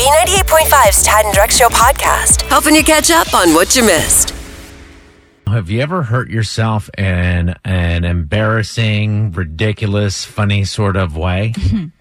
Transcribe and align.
B98.5's 0.00 1.02
Tad 1.02 1.26
and 1.26 1.34
Drex 1.34 1.58
Show 1.58 1.68
podcast, 1.68 2.40
helping 2.48 2.74
you 2.74 2.82
catch 2.82 3.10
up 3.10 3.34
on 3.34 3.52
what 3.52 3.76
you 3.76 3.82
missed. 3.84 4.30
Have 5.46 5.68
you 5.68 5.82
ever 5.82 6.02
hurt 6.04 6.30
yourself 6.30 6.88
in 6.96 7.54
an 7.66 8.04
embarrassing, 8.04 9.32
ridiculous, 9.32 10.24
funny 10.24 10.64
sort 10.64 10.96
of 10.96 11.18
way? 11.18 11.52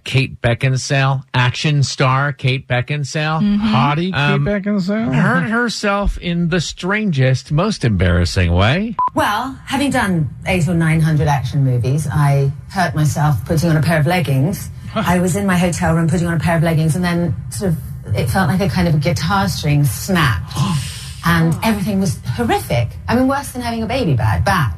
Kate 0.05 0.41
Beckinsale, 0.41 1.23
action 1.33 1.83
star 1.83 2.31
Kate 2.31 2.65
Beckinsale, 2.69 3.41
Hottie 3.59 4.13
Um, 4.13 4.45
Kate 4.45 4.63
Beckinsale. 4.63 5.13
hurt 5.13 5.49
herself 5.49 6.17
in 6.19 6.47
the 6.47 6.61
strangest, 6.61 7.51
most 7.51 7.83
embarrassing 7.83 8.53
way. 8.53 8.95
Well, 9.13 9.59
having 9.65 9.91
done 9.91 10.33
eight 10.47 10.69
or 10.69 10.73
nine 10.73 11.01
hundred 11.01 11.27
action 11.27 11.65
movies, 11.65 12.07
I 12.09 12.53
hurt 12.69 12.95
myself 12.95 13.43
putting 13.43 13.69
on 13.71 13.75
a 13.75 13.81
pair 13.81 13.99
of 13.99 14.07
leggings. 14.07 14.69
I 14.95 15.19
was 15.19 15.35
in 15.35 15.45
my 15.45 15.57
hotel 15.57 15.95
room 15.95 16.07
putting 16.07 16.27
on 16.27 16.35
a 16.35 16.39
pair 16.39 16.55
of 16.55 16.63
leggings, 16.63 16.95
and 16.95 17.03
then 17.03 17.35
sort 17.51 17.73
of 17.73 17.77
it 18.15 18.27
felt 18.29 18.49
like 18.49 18.61
a 18.61 18.69
kind 18.69 18.87
of 18.87 18.95
a 18.95 18.97
guitar 18.97 19.47
string 19.47 19.83
snapped, 19.83 20.53
and 21.25 21.55
everything 21.63 21.99
was 21.99 22.19
horrific. 22.25 22.89
I 23.07 23.15
mean, 23.15 23.27
worse 23.27 23.51
than 23.51 23.61
having 23.61 23.83
a 23.83 23.87
baby. 23.87 24.13
Bad, 24.13 24.43
bad. 24.45 24.73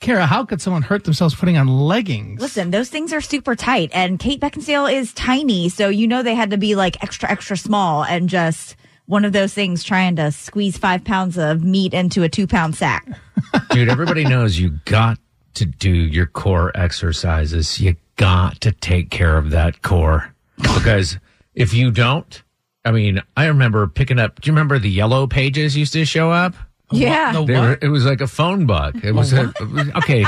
Kara, 0.00 0.26
how 0.26 0.44
could 0.44 0.60
someone 0.60 0.82
hurt 0.82 1.04
themselves 1.04 1.34
putting 1.34 1.56
on 1.56 1.66
leggings? 1.66 2.40
Listen, 2.40 2.70
those 2.70 2.88
things 2.88 3.12
are 3.12 3.20
super 3.20 3.56
tight, 3.56 3.90
and 3.92 4.18
Kate 4.18 4.40
Beckinsale 4.40 4.92
is 4.92 5.12
tiny, 5.14 5.68
so 5.68 5.88
you 5.88 6.06
know 6.06 6.22
they 6.22 6.34
had 6.34 6.50
to 6.50 6.58
be 6.58 6.74
like 6.74 7.02
extra, 7.02 7.30
extra 7.30 7.56
small, 7.56 8.04
and 8.04 8.28
just 8.28 8.76
one 9.06 9.24
of 9.24 9.32
those 9.32 9.54
things 9.54 9.82
trying 9.82 10.16
to 10.16 10.30
squeeze 10.32 10.76
five 10.76 11.04
pounds 11.04 11.38
of 11.38 11.64
meat 11.64 11.94
into 11.94 12.22
a 12.22 12.28
two 12.28 12.46
pound 12.46 12.76
sack. 12.76 13.06
Dude, 13.70 13.88
everybody 13.88 14.24
knows 14.24 14.58
you 14.58 14.78
got 14.84 15.18
to 15.54 15.64
do 15.64 15.90
your 15.90 16.26
core 16.26 16.70
exercises. 16.74 17.80
You 17.80 17.96
got 18.16 18.60
to 18.62 18.72
take 18.72 19.10
care 19.10 19.36
of 19.36 19.50
that 19.50 19.82
core 19.82 20.34
because 20.58 21.18
if 21.54 21.72
you 21.72 21.90
don't, 21.90 22.42
I 22.86 22.92
mean, 22.92 23.20
I 23.36 23.46
remember 23.46 23.86
picking 23.88 24.18
up. 24.18 24.40
Do 24.40 24.48
you 24.48 24.52
remember 24.52 24.78
the 24.78 24.88
yellow 24.90 25.26
pages 25.26 25.76
used 25.76 25.92
to 25.94 26.04
show 26.04 26.30
up? 26.30 26.54
Yeah. 26.92 27.32
The 27.32 27.42
were, 27.42 27.78
it 27.82 27.88
was 27.88 28.06
like 28.06 28.20
a 28.20 28.28
phone 28.28 28.66
book. 28.66 28.94
It 29.02 29.12
was, 29.12 29.32
a, 29.32 29.52
it 29.60 29.70
was- 29.70 29.90
okay. 29.96 30.24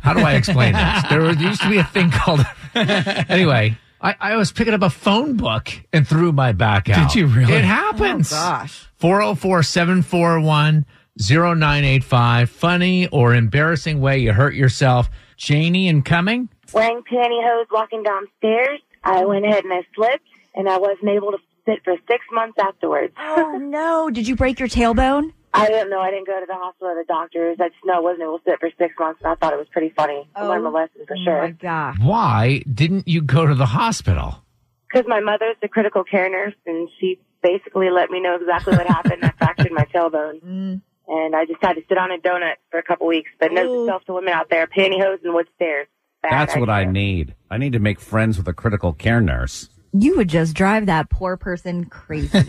How 0.00 0.14
do 0.14 0.20
I 0.20 0.34
explain 0.34 0.74
this? 0.74 1.02
There, 1.10 1.20
was, 1.20 1.36
there 1.36 1.48
used 1.48 1.62
to 1.62 1.68
be 1.68 1.78
a 1.78 1.84
thing 1.84 2.10
called. 2.10 2.46
anyway, 2.74 3.76
I, 4.00 4.14
I 4.20 4.36
was 4.36 4.52
picking 4.52 4.74
up 4.74 4.82
a 4.82 4.90
phone 4.90 5.36
book 5.36 5.68
and 5.92 6.06
threw 6.06 6.30
my 6.30 6.52
back 6.52 6.88
out. 6.88 7.10
Did 7.12 7.18
you 7.18 7.26
really? 7.26 7.52
It 7.54 7.64
happens. 7.64 8.32
Oh, 8.32 8.36
gosh. 8.36 8.86
404 8.98 9.64
741 9.64 10.86
0985. 11.18 12.48
Funny 12.50 13.08
or 13.08 13.34
embarrassing 13.34 14.00
way 14.00 14.18
you 14.18 14.32
hurt 14.32 14.54
yourself. 14.54 15.10
Janie 15.36 15.88
and 15.88 16.04
Cumming. 16.04 16.48
wearing 16.72 17.02
pantyhose 17.10 17.66
walking 17.72 18.04
downstairs. 18.04 18.78
I 19.02 19.24
went 19.24 19.44
ahead 19.44 19.64
and 19.64 19.72
I 19.72 19.82
slipped, 19.96 20.28
and 20.54 20.68
I 20.68 20.78
wasn't 20.78 21.08
able 21.08 21.32
to 21.32 21.38
sit 21.66 21.82
for 21.84 21.94
six 22.08 22.24
months 22.32 22.58
afterwards. 22.58 23.14
Oh 23.18 23.58
no! 23.60 24.10
Did 24.10 24.26
you 24.28 24.36
break 24.36 24.58
your 24.58 24.68
tailbone? 24.68 25.32
I 25.54 25.68
didn't 25.68 25.90
know. 25.90 26.00
I 26.00 26.10
didn't 26.10 26.26
go 26.26 26.40
to 26.40 26.46
the 26.46 26.54
hospital 26.54 26.88
or 26.88 26.94
the 26.94 27.04
doctors. 27.06 27.58
I 27.60 27.68
just 27.68 27.84
know 27.84 27.94
I 27.94 28.00
wasn't 28.00 28.22
able 28.22 28.38
to 28.38 28.44
sit 28.44 28.60
for 28.60 28.70
six 28.78 28.94
months, 28.98 29.20
and 29.22 29.32
I 29.32 29.34
thought 29.34 29.52
it 29.52 29.58
was 29.58 29.68
pretty 29.70 29.92
funny. 29.94 30.28
I 30.34 30.46
learned 30.46 30.64
my 30.64 30.70
oh, 30.70 30.72
lesson 30.72 31.06
for 31.06 31.14
Oh 31.14 31.42
my 31.42 31.54
sure. 31.60 32.06
Why 32.06 32.64
didn't 32.72 33.06
you 33.06 33.20
go 33.20 33.46
to 33.46 33.54
the 33.54 33.66
hospital? 33.66 34.42
Because 34.90 35.06
my 35.06 35.20
mother's 35.20 35.56
a 35.62 35.68
critical 35.68 36.04
care 36.04 36.30
nurse, 36.30 36.54
and 36.66 36.88
she 36.98 37.20
basically 37.42 37.90
let 37.90 38.10
me 38.10 38.20
know 38.20 38.36
exactly 38.36 38.76
what 38.76 38.86
happened. 38.86 39.24
I 39.24 39.32
fractured 39.38 39.72
my 39.72 39.84
tailbone. 39.94 40.40
Mm. 40.42 40.82
And 41.08 41.34
I 41.34 41.44
just 41.44 41.60
had 41.60 41.74
to 41.74 41.82
sit 41.88 41.98
on 41.98 42.12
a 42.12 42.16
donut 42.16 42.54
for 42.70 42.78
a 42.78 42.82
couple 42.82 43.08
weeks. 43.08 43.28
But 43.38 43.52
note 43.52 43.66
to 43.66 43.86
self 43.86 44.04
to 44.04 44.14
women 44.14 44.32
out 44.32 44.48
there, 44.48 44.66
pantyhose 44.68 45.22
and 45.24 45.34
wood 45.34 45.48
stairs. 45.56 45.88
Bad 46.22 46.30
That's 46.30 46.56
what 46.56 46.70
I 46.70 46.84
need. 46.84 47.34
I 47.50 47.58
need 47.58 47.72
to 47.72 47.80
make 47.80 48.00
friends 48.00 48.38
with 48.38 48.46
a 48.46 48.52
critical 48.52 48.92
care 48.92 49.20
nurse. 49.20 49.68
You 49.92 50.16
would 50.16 50.28
just 50.28 50.54
drive 50.54 50.86
that 50.86 51.10
poor 51.10 51.36
person 51.36 51.84
crazy. 51.86 52.38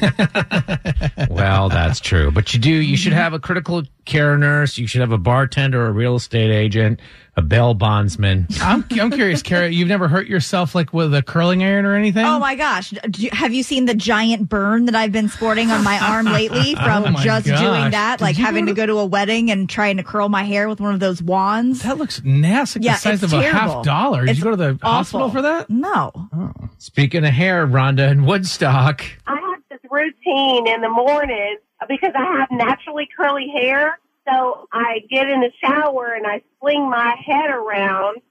Well, 1.29 1.69
that's 1.69 1.99
true. 1.99 2.31
But 2.31 2.53
you 2.53 2.59
do, 2.59 2.71
you 2.71 2.95
should 2.95 3.13
have 3.13 3.33
a 3.33 3.39
critical 3.39 3.83
care 4.05 4.37
nurse. 4.37 4.77
You 4.77 4.87
should 4.87 5.01
have 5.01 5.11
a 5.11 5.17
bartender, 5.17 5.85
a 5.85 5.91
real 5.91 6.15
estate 6.15 6.51
agent, 6.51 6.99
a 7.35 7.41
bail 7.41 7.73
bondsman. 7.73 8.45
I'm, 8.61 8.85
I'm 8.91 9.09
curious, 9.09 9.41
Kara. 9.41 9.67
You've 9.69 9.87
never 9.87 10.07
hurt 10.07 10.27
yourself 10.27 10.75
like 10.75 10.93
with 10.93 11.13
a 11.15 11.23
curling 11.23 11.63
iron 11.63 11.85
or 11.85 11.95
anything? 11.95 12.25
oh 12.25 12.37
my 12.39 12.53
gosh! 12.55 12.91
Do 13.09 13.23
you- 13.23 13.29
Have 13.33 13.53
you 13.53 13.63
seen 13.63 13.85
the 13.85 13.95
giant 13.95 14.47
burn 14.49 14.85
that 14.85 14.95
I've 14.95 15.11
been 15.11 15.29
sporting 15.29 15.71
on 15.71 15.83
my 15.83 15.97
arm 15.99 16.25
lately 16.27 16.75
from 16.83 17.03
Oh 17.15 17.23
just 17.23 17.47
gosh. 17.47 17.59
doing 17.59 17.91
that? 17.91 18.19
Did 18.19 18.23
Like 18.23 18.35
having 18.35 18.65
go 18.65 18.71
to 18.71 18.75
go 18.75 18.85
to 18.85 18.97
a 18.99 19.05
wedding 19.05 19.49
and 19.49 19.67
trying 19.67 19.97
to 19.97 20.03
curl 20.03 20.29
my 20.29 20.43
hair 20.43 20.69
with 20.69 20.79
one 20.79 20.93
of 20.93 20.99
those 20.99 21.21
wands. 21.23 21.81
That 21.81 21.97
looks 21.97 22.23
nasty. 22.23 22.81
Yeah, 22.81 22.93
the 22.93 22.99
size 22.99 23.23
it's 23.23 23.33
of 23.33 23.39
a 23.39 23.43
half 23.43 23.83
dollar. 23.83 24.21
Did 24.25 24.31
It's 24.31 24.39
you 24.39 24.43
go 24.45 24.51
to 24.51 24.57
the 24.57 24.79
hospital 24.83 25.29
for 25.31 25.41
that? 25.41 25.69
No. 25.69 26.11
Oh. 26.33 26.51
Speaking 26.77 27.25
of 27.25 27.31
hair, 27.33 27.65
Rhonda 27.65 28.11
in 28.11 28.25
Woodstock. 28.25 29.03
I 29.25 29.35
have 29.35 29.61
this 29.71 29.79
routine 29.91 30.67
in 30.67 30.81
the 30.81 30.89
morning 30.89 31.57
because 31.89 32.11
I 32.15 32.39
have 32.39 32.49
naturally 32.51 33.07
curly 33.17 33.47
hair. 33.49 33.97
So 34.27 34.67
I 34.71 35.01
get 35.09 35.29
in 35.29 35.41
the 35.41 35.51
shower 35.61 36.13
and 36.13 36.25
I 36.25 36.41
sling 36.59 36.89
my 36.89 37.15
head 37.25 37.49
around 37.49 38.21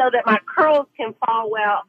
so 0.00 0.08
that 0.12 0.24
my 0.24 0.38
curls 0.46 0.86
can 0.96 1.14
fall 1.24 1.50
well 1.50 1.82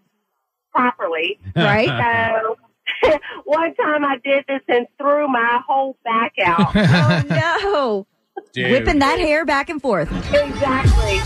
properly. 0.72 1.40
Right? 1.56 1.88
So 1.88 2.58
one 3.46 3.76
time 3.76 4.04
I 4.06 4.18
did 4.24 4.46
this 4.48 4.62
and 4.68 4.88
threw 4.98 5.28
my 5.28 5.62
whole 5.68 5.98
back 6.04 6.34
out. 6.44 6.72
oh 6.76 7.24
no! 7.30 8.08
Whipping 8.56 9.00
that 9.00 9.20
hair 9.20 9.46
back 9.46 9.70
and 9.70 9.82
forth. 9.82 10.10
exactly. 10.34 11.20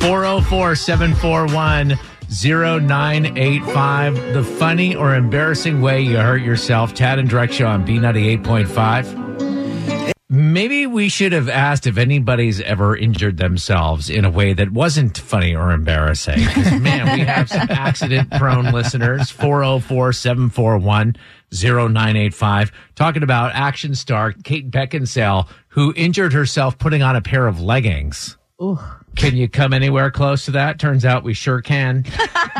404 0.00 0.74
741 0.76 1.98
0985. 2.30 4.34
The 4.34 4.44
funny 4.44 4.94
or 4.94 5.14
embarrassing 5.16 5.80
way 5.82 6.00
you 6.00 6.16
hurt 6.18 6.42
yourself. 6.42 6.94
Tad 6.94 7.18
and 7.18 7.28
Drex 7.28 7.50
Show 7.52 7.66
on 7.66 7.84
B98.5. 7.86 10.12
Maybe 10.32 10.86
we 10.86 11.08
should 11.08 11.32
have 11.32 11.48
asked 11.48 11.88
if 11.88 11.98
anybody's 11.98 12.60
ever 12.60 12.96
injured 12.96 13.36
themselves 13.38 14.08
in 14.08 14.24
a 14.24 14.30
way 14.30 14.52
that 14.52 14.70
wasn't 14.70 15.18
funny 15.18 15.56
or 15.56 15.72
embarrassing. 15.72 16.38
'Cause, 16.44 16.70
man, 16.80 17.18
we 17.18 17.24
have 17.24 17.48
some 17.48 17.66
accident 17.68 18.30
prone 18.30 18.66
listeners. 18.70 19.28
404 19.30 20.12
741 20.12 21.16
0985. 21.52 22.70
Talking 22.94 23.24
about 23.24 23.50
action 23.54 23.96
star 23.96 24.30
Kate 24.44 24.70
Beckinsale, 24.70 25.48
who 25.70 25.92
injured 25.96 26.32
herself 26.32 26.78
putting 26.78 27.02
on 27.02 27.16
a 27.16 27.20
pair 27.20 27.48
of 27.48 27.60
leggings. 27.60 28.36
Can 29.16 29.36
you 29.36 29.48
come 29.48 29.72
anywhere 29.72 30.10
close 30.10 30.44
to 30.46 30.52
that? 30.52 30.78
Turns 30.78 31.04
out 31.04 31.24
we 31.24 31.34
sure 31.34 31.60
can. 31.60 32.04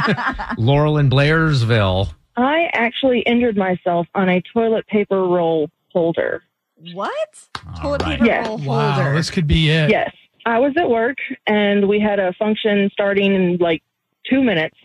Laurel 0.59 0.99
in 0.99 1.09
Blairsville. 1.11 2.12
I 2.37 2.71
actually 2.72 3.21
injured 3.21 3.56
myself 3.56 4.06
on 4.15 4.28
a 4.28 4.41
toilet 4.53 4.87
paper 4.87 5.25
roll 5.27 5.71
holder. 5.93 6.43
What? 6.94 7.49
Toilet 7.81 8.03
right. 8.03 8.12
paper 8.19 8.25
Yes. 8.27 8.47
roll 8.47 8.59
Wow, 8.59 8.93
holder. 8.93 9.15
this 9.15 9.31
could 9.31 9.47
be 9.47 9.71
it. 9.71 9.91
Yes. 9.91 10.15
I 10.47 10.59
was 10.59 10.72
at 10.77 10.89
work 10.89 11.19
and 11.47 11.87
we 11.89 12.00
had 12.00 12.19
a 12.19 12.33
function 12.34 12.89
starting 12.93 13.34
in 13.34 13.56
like 13.59 13.83
two 14.28 14.43
minutes. 14.43 14.77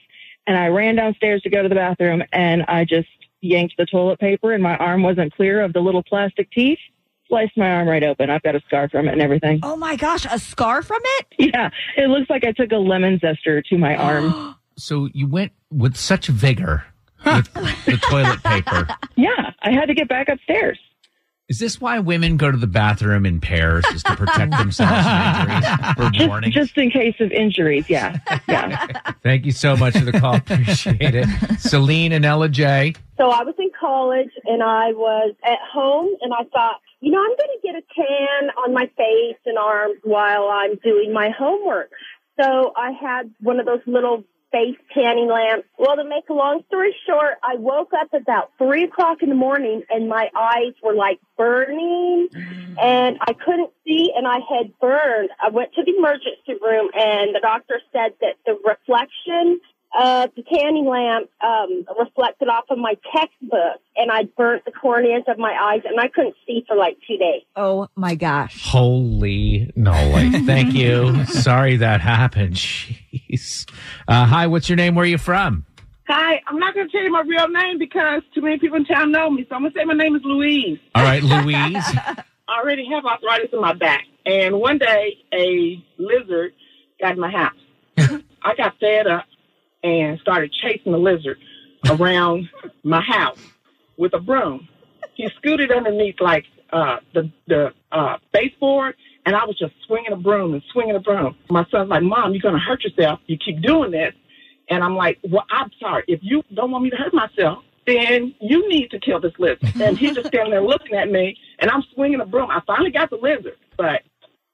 And 0.47 0.57
I 0.57 0.67
ran 0.67 0.95
downstairs 0.95 1.41
to 1.43 1.49
go 1.49 1.63
to 1.63 1.69
the 1.69 1.75
bathroom 1.75 2.23
and 2.31 2.63
I 2.67 2.85
just 2.85 3.07
yanked 3.41 3.75
the 3.77 3.85
toilet 3.85 4.19
paper 4.19 4.53
and 4.53 4.61
my 4.61 4.75
arm 4.77 5.01
wasn't 5.03 5.33
clear 5.33 5.61
of 5.61 5.73
the 5.73 5.79
little 5.79 6.03
plastic 6.03 6.51
teeth. 6.51 6.79
Sliced 7.27 7.57
my 7.57 7.69
arm 7.69 7.87
right 7.87 8.03
open. 8.03 8.29
I've 8.29 8.43
got 8.43 8.55
a 8.55 8.61
scar 8.67 8.87
from 8.87 9.07
it 9.07 9.13
and 9.13 9.21
everything. 9.21 9.59
Oh 9.63 9.75
my 9.75 9.95
gosh, 9.95 10.25
a 10.29 10.37
scar 10.39 10.81
from 10.83 11.01
it? 11.03 11.27
Yeah. 11.55 11.69
It 11.97 12.07
looks 12.09 12.29
like 12.29 12.43
I 12.45 12.51
took 12.51 12.71
a 12.71 12.77
lemon 12.77 13.19
zester 13.19 13.63
to 13.65 13.77
my 13.77 13.95
arm. 13.95 14.55
So 14.77 15.07
you 15.13 15.25
went 15.25 15.53
with 15.71 15.95
such 15.95 16.27
vigor 16.27 16.83
with 17.25 17.53
the 17.53 17.97
toilet 18.09 18.43
paper. 18.43 18.85
yeah. 19.15 19.51
I 19.61 19.71
had 19.71 19.85
to 19.85 19.93
get 19.93 20.09
back 20.09 20.27
upstairs. 20.27 20.77
Is 21.47 21.59
this 21.59 21.79
why 21.79 21.99
women 21.99 22.35
go 22.35 22.51
to 22.51 22.57
the 22.57 22.67
bathroom 22.67 23.25
in 23.25 23.39
pairs, 23.39 23.85
is 23.93 24.03
to 24.03 24.15
protect 24.17 24.51
themselves 24.57 25.01
from 25.05 25.49
injuries 25.51 25.93
for 25.95 26.09
Just, 26.11 26.27
morning? 26.27 26.51
just 26.51 26.77
in 26.77 26.91
case 26.91 27.15
of 27.21 27.31
injuries. 27.31 27.89
Yeah. 27.89 28.17
Yeah. 28.49 28.85
Thank 29.23 29.45
you 29.45 29.51
so 29.53 29.77
much 29.77 29.93
for 29.97 30.03
the 30.03 30.19
call. 30.19 30.35
Appreciate 30.35 31.15
it. 31.15 31.27
Celine 31.59 32.11
and 32.11 32.25
Ellijay. 32.25 32.97
So 33.17 33.29
I 33.29 33.43
was 33.43 33.55
in 33.57 33.71
college 33.79 34.31
and 34.43 34.61
I 34.61 34.91
was 34.91 35.35
at 35.45 35.59
home 35.71 36.09
and 36.21 36.33
I 36.33 36.43
thought, 36.51 36.81
you 37.05 37.11
know, 37.11 37.19
I'm 37.19 37.37
going 37.37 37.37
to 37.37 37.59
get 37.61 37.75
a 37.75 37.83
tan 37.95 38.49
on 38.65 38.73
my 38.73 38.89
face 38.97 39.37
and 39.45 39.59
arms 39.59 39.99
while 40.03 40.47
I'm 40.47 40.77
doing 40.77 41.13
my 41.13 41.29
homework. 41.29 41.91
So 42.41 42.73
I 42.75 42.93
had 42.99 43.31
one 43.41 43.59
of 43.59 43.67
those 43.67 43.81
little 43.85 44.23
face 44.51 44.75
tanning 44.91 45.27
lamps. 45.27 45.67
Well, 45.77 45.97
to 45.97 46.03
make 46.03 46.27
a 46.29 46.33
long 46.33 46.63
story 46.67 46.95
short, 47.05 47.35
I 47.43 47.57
woke 47.57 47.91
up 47.93 48.11
about 48.11 48.53
three 48.57 48.85
o'clock 48.85 49.21
in 49.21 49.29
the 49.29 49.35
morning 49.35 49.83
and 49.91 50.09
my 50.09 50.31
eyes 50.35 50.73
were 50.81 50.95
like 50.95 51.19
burning 51.37 52.29
and 52.81 53.19
I 53.21 53.33
couldn't 53.33 53.69
see 53.85 54.11
and 54.15 54.25
I 54.25 54.39
had 54.39 54.71
burned. 54.79 55.29
I 55.39 55.49
went 55.49 55.73
to 55.75 55.83
the 55.83 55.93
emergency 55.95 56.59
room 56.59 56.89
and 56.95 57.35
the 57.35 57.39
doctor 57.39 57.81
said 57.93 58.13
that 58.21 58.37
the 58.47 58.57
reflection 58.65 59.59
of 59.97 60.29
the 60.35 60.43
tanning 60.43 60.85
lamp 60.85 61.29
um, 61.41 61.85
reflected 61.97 62.49
off 62.49 62.65
of 62.69 62.77
my 62.77 62.95
textbook 63.15 63.79
and 63.95 64.11
I 64.11 64.23
burnt 64.37 64.65
the 64.65 64.71
corneas 64.71 65.23
of 65.27 65.37
my 65.37 65.53
eyes 65.53 65.81
and 65.85 65.99
I 65.99 66.07
couldn't 66.09 66.35
see 66.45 66.65
for 66.67 66.75
like 66.75 66.97
two 67.07 67.17
days. 67.17 67.43
Oh 67.55 67.87
my 67.95 68.15
gosh. 68.15 68.69
Holy 68.69 69.71
Noli. 69.75 70.31
Thank 70.45 70.73
you. 70.73 71.25
Sorry 71.27 71.77
that 71.77 72.01
happened. 72.01 72.55
Jeez. 72.55 73.69
Uh, 74.07 74.25
hi, 74.25 74.47
what's 74.47 74.67
your 74.67 74.75
name? 74.75 74.95
Where 74.95 75.03
are 75.03 75.07
you 75.07 75.17
from? 75.17 75.65
Hi, 76.07 76.41
I'm 76.45 76.59
not 76.59 76.75
going 76.75 76.87
to 76.87 76.91
tell 76.91 77.01
you 77.01 77.11
my 77.11 77.21
real 77.21 77.47
name 77.47 77.79
because 77.79 78.21
too 78.33 78.41
many 78.41 78.59
people 78.59 78.77
in 78.77 78.85
town 78.85 79.11
know 79.11 79.29
me. 79.29 79.45
So 79.49 79.55
I'm 79.55 79.61
going 79.61 79.73
to 79.73 79.79
say 79.79 79.85
my 79.85 79.93
name 79.93 80.15
is 80.15 80.21
Louise. 80.23 80.77
All 80.93 81.03
right, 81.03 81.23
Louise. 81.23 81.83
I 82.47 82.59
already 82.61 82.85
have 82.91 83.05
arthritis 83.05 83.49
in 83.51 83.59
my 83.59 83.73
back. 83.73 84.03
And 84.25 84.59
one 84.59 84.77
day, 84.77 85.17
a 85.33 85.83
lizard 85.97 86.53
got 87.01 87.13
in 87.13 87.19
my 87.19 87.31
house. 87.31 87.55
I 88.43 88.55
got 88.55 88.77
fed 88.79 89.07
up 89.07 89.25
and 89.85 90.19
started 90.19 90.51
chasing 90.51 90.91
the 90.91 90.97
lizard 90.97 91.37
around 91.91 92.49
my 92.83 93.01
house 93.01 93.39
with 93.97 94.13
a 94.13 94.19
broom. 94.19 94.67
He 95.13 95.29
scooted 95.37 95.71
underneath 95.71 96.19
like 96.19 96.45
uh, 96.73 96.97
the 97.13 97.31
the 97.47 97.71
uh, 97.91 98.17
baseboard, 98.33 98.95
and 99.25 99.35
I 99.35 99.45
was 99.45 99.57
just 99.57 99.73
swinging 99.85 100.11
a 100.11 100.17
broom 100.17 100.53
and 100.53 100.63
swinging 100.73 100.95
a 100.95 100.99
broom. 100.99 101.35
My 101.49 101.65
son's 101.69 101.89
like, 101.89 102.01
"Mom, 102.01 102.33
you're 102.33 102.41
gonna 102.41 102.59
hurt 102.59 102.83
yourself. 102.83 103.19
You 103.27 103.37
keep 103.37 103.61
doing 103.61 103.91
this." 103.91 104.13
And 104.69 104.83
I'm 104.83 104.95
like, 104.95 105.19
"Well, 105.23 105.45
I'm 105.51 105.69
sorry. 105.79 106.03
If 106.07 106.19
you 106.23 106.43
don't 106.53 106.71
want 106.71 106.83
me 106.83 106.89
to 106.89 106.97
hurt 106.97 107.13
myself, 107.13 107.63
then 107.85 108.33
you 108.41 108.67
need 108.67 108.89
to 108.91 108.99
kill 108.99 109.21
this 109.21 109.33
lizard." 109.37 109.71
And 109.81 109.97
he's 109.97 110.15
just 110.15 110.27
standing 110.27 110.51
there 110.51 110.63
looking 110.63 110.95
at 110.95 111.09
me, 111.09 111.37
and 111.59 111.69
I'm 111.69 111.83
swinging 111.93 112.19
a 112.19 112.25
broom. 112.25 112.49
I 112.49 112.61
finally 112.65 112.91
got 112.91 113.11
the 113.11 113.17
lizard, 113.17 113.57
but 113.77 114.01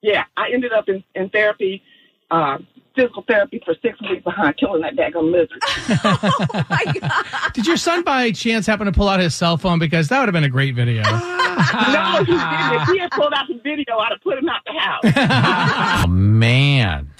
yeah, 0.01 0.25
I 0.35 0.49
ended 0.53 0.73
up 0.73 0.89
in, 0.89 1.03
in 1.15 1.29
therapy. 1.29 1.81
Uh, 2.29 2.57
physical 2.95 3.23
therapy 3.27 3.61
for 3.65 3.75
six 3.81 3.99
weeks 4.01 4.23
behind 4.23 4.57
killing 4.57 4.81
that 4.81 4.95
daggone 4.95 5.31
lizard. 5.31 5.61
Oh 6.03 7.49
Did 7.53 7.67
your 7.67 7.77
son 7.77 8.03
by 8.03 8.31
chance 8.31 8.65
happen 8.65 8.85
to 8.85 8.91
pull 8.91 9.07
out 9.07 9.19
his 9.19 9.35
cell 9.35 9.57
phone? 9.57 9.79
Because 9.79 10.07
that 10.09 10.19
would 10.19 10.27
have 10.27 10.33
been 10.33 10.43
a 10.43 10.49
great 10.49 10.75
video. 10.75 11.03
no, 11.03 12.23
he 12.25 12.33
didn't. 12.33 12.81
If 12.81 12.87
he 12.89 12.99
had 12.99 13.11
pulled 13.11 13.33
out 13.33 13.47
the 13.47 13.59
video, 13.63 13.97
I'd 13.97 14.11
have 14.11 14.21
put 14.21 14.37
him 14.37 14.49
out 14.49 14.61
the 14.65 14.73
house. 14.73 16.05
oh, 16.05 16.07
man. 16.07 17.11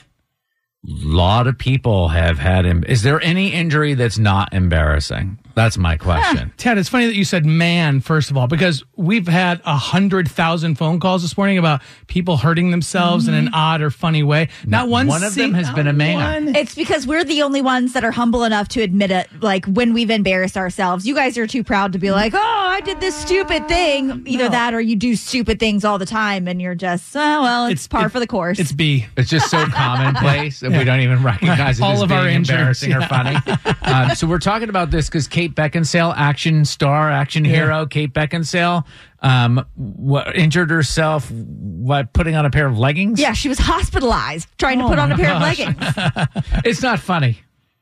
A 0.88 1.06
lot 1.06 1.48
of 1.48 1.58
people 1.58 2.10
have 2.10 2.40
had 2.40 2.66
him. 2.66 2.84
Is 2.88 3.04
there 3.04 3.22
any 3.22 3.54
injury 3.54 3.94
that's 3.94 4.18
not 4.18 4.54
embarrassing? 4.54 5.38
That's 5.56 5.78
my 5.78 5.98
question. 5.98 6.52
Tad, 6.58 6.78
it's 6.78 6.90
funny 6.90 7.06
that 7.08 7.16
you 7.16 7.26
said 7.26 7.46
man, 7.46 8.00
first 8.02 8.32
of 8.32 8.38
all, 8.38 8.48
because 8.48 8.84
we've 8.96 9.28
had 9.28 9.62
a 9.66 9.76
hundred 9.76 10.30
thousand 10.30 10.76
phone 10.76 11.00
calls 11.00 11.22
this 11.22 11.36
morning 11.38 11.58
about 11.58 11.82
people 12.08 12.38
hurting 12.38 12.72
themselves 12.72 13.28
in 13.28 13.34
an 13.34 13.50
odd 13.54 13.82
or 13.82 13.90
funny 13.92 14.24
way. 14.24 14.50
Not 14.66 14.88
one, 14.90 15.08
One 15.08 15.24
of 15.24 15.34
them 15.36 15.52
sing- 15.52 15.54
has 15.54 15.70
been 15.72 15.88
a 15.88 15.94
man. 15.94 16.46
one. 16.46 16.56
It's 16.56 16.76
because 16.76 17.08
we're 17.08 17.24
the 17.24 17.42
only 17.42 17.62
ones 17.62 17.94
that 17.94 18.04
are 18.04 18.12
humble 18.12 18.44
enough 18.44 18.68
to 18.70 18.82
admit 18.82 19.12
it, 19.12 19.28
like 19.42 19.66
when 19.66 19.94
we've 19.94 20.10
embarrassed 20.10 20.58
ourselves. 20.58 21.08
You 21.08 21.16
guys 21.16 21.38
are 21.38 21.48
too 21.48 21.64
proud 21.64 21.94
to 21.94 22.00
be 22.00 22.12
like, 22.12 22.34
oh, 22.36 22.38
I 22.40 22.82
did 22.82 23.00
this 23.00 23.16
stupid 23.16 23.68
thing. 23.68 24.24
Either 24.28 24.50
that 24.50 24.74
or 24.74 24.82
you 24.82 24.96
do 24.96 25.16
stupid 25.16 25.60
things 25.60 25.84
all 25.84 25.98
the 25.98 26.06
time 26.06 26.48
and 26.48 26.62
you're 26.62 26.76
just, 26.76 27.16
oh, 27.16 27.42
well, 27.42 27.66
it's, 27.68 27.88
par 27.88 28.10
for 28.10 28.20
the 28.20 28.28
course. 28.28 28.60
It's 28.60 28.72
B. 28.72 29.06
It's 29.18 29.30
just 29.30 29.50
so 29.50 29.66
commonplace 29.70 30.60
that 30.60 30.72
we 30.72 30.84
don't 30.84 31.00
even 31.00 31.24
recognize 31.24 31.80
it 31.80 31.84
All 31.84 31.94
as 31.94 32.02
of 32.04 32.10
being 32.10 32.20
our 32.22 32.28
injuries, 32.28 32.84
embarrassing 32.84 32.94
or 32.94 33.02
funny. 33.08 33.36
um, 33.82 34.16
so 34.16 34.28
we're 34.28 34.38
talking 34.40 34.70
about 34.70 34.92
this 34.92 35.08
because 35.08 35.28
Kate 35.28 35.41
Beckinsale, 35.50 36.14
action 36.16 36.66
star, 36.66 37.10
action 37.10 37.44
Yeah. 37.46 37.52
hero, 37.56 37.86
Kate 37.86 38.14
Beckinsale, 38.14 38.86
um, 39.22 39.66
what, 39.76 40.36
injured 40.36 40.70
herself 40.70 41.30
by 41.34 42.04
putting 42.04 42.36
on 42.36 42.46
a 42.46 42.50
pair 42.50 42.68
of 42.68 42.78
leggings. 42.78 43.20
yeah, 43.20 43.34
she 43.34 43.50
was 43.50 43.58
hospitalized 43.60 44.48
trying 44.58 44.80
to 44.80 44.88
put 44.88 45.00
on 45.00 45.12
a 45.12 45.18
pair 45.18 45.34
of 45.36 45.42
leggings. 45.42 45.76
it's 46.66 46.82
not 46.82 47.00
funny. 47.00 47.40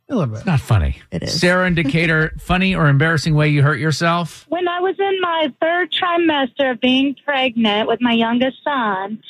A 0.09 0.15
little 0.15 0.27
bit. 0.27 0.38
It's 0.38 0.45
not 0.47 0.59
funny. 0.59 0.97
It 1.11 1.21
is. 1.23 1.39
Sarah 1.39 1.67
in 1.67 1.75
Decatur, 1.75 2.33
funny 2.39 2.73
or 2.73 2.88
embarrassing 2.88 3.35
way 3.35 3.50
you 3.50 3.61
hurt 3.61 3.77
yourself? 3.79 4.45
When 4.50 4.67
I 4.67 4.79
was 4.79 4.95
in 4.97 5.21
my 5.21 5.53
third 5.61 5.91
trimester 5.91 6.71
of 6.71 6.81
being 6.81 7.15
pregnant 7.23 7.88
with 7.88 8.01
my 8.01 8.13
youngest 8.13 8.57
son, 8.63 9.21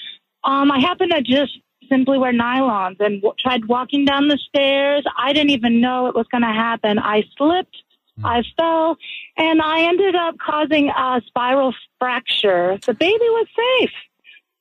um, 0.46 0.72
I 0.72 0.80
happened 0.80 1.12
to 1.14 1.22
just 1.22 1.58
simply 1.90 2.18
wear 2.18 2.32
nylons 2.32 2.98
and 3.02 3.22
w- 3.22 3.34
tried 3.40 3.66
walking 3.66 4.06
down 4.06 4.30
the 4.30 4.38
stairs. 4.38 5.04
I 5.18 5.34
didn't 5.34 5.50
even 5.50 5.82
know 5.82 6.06
it 6.08 6.16
was 6.16 6.28
going 6.32 6.44
to 6.44 6.48
happen. 6.54 6.98
I 6.98 7.24
slipped, 7.36 7.76
Mm. 8.20 8.26
I 8.26 8.44
fell, 8.58 8.98
and 9.38 9.62
I 9.62 9.82
ended 9.82 10.16
up 10.16 10.36
causing 10.38 10.90
a 10.90 11.22
spiral 11.26 11.74
fracture. 12.00 12.78
The 12.86 12.94
baby 12.94 13.18
was 13.20 13.48
safe. 13.80 13.92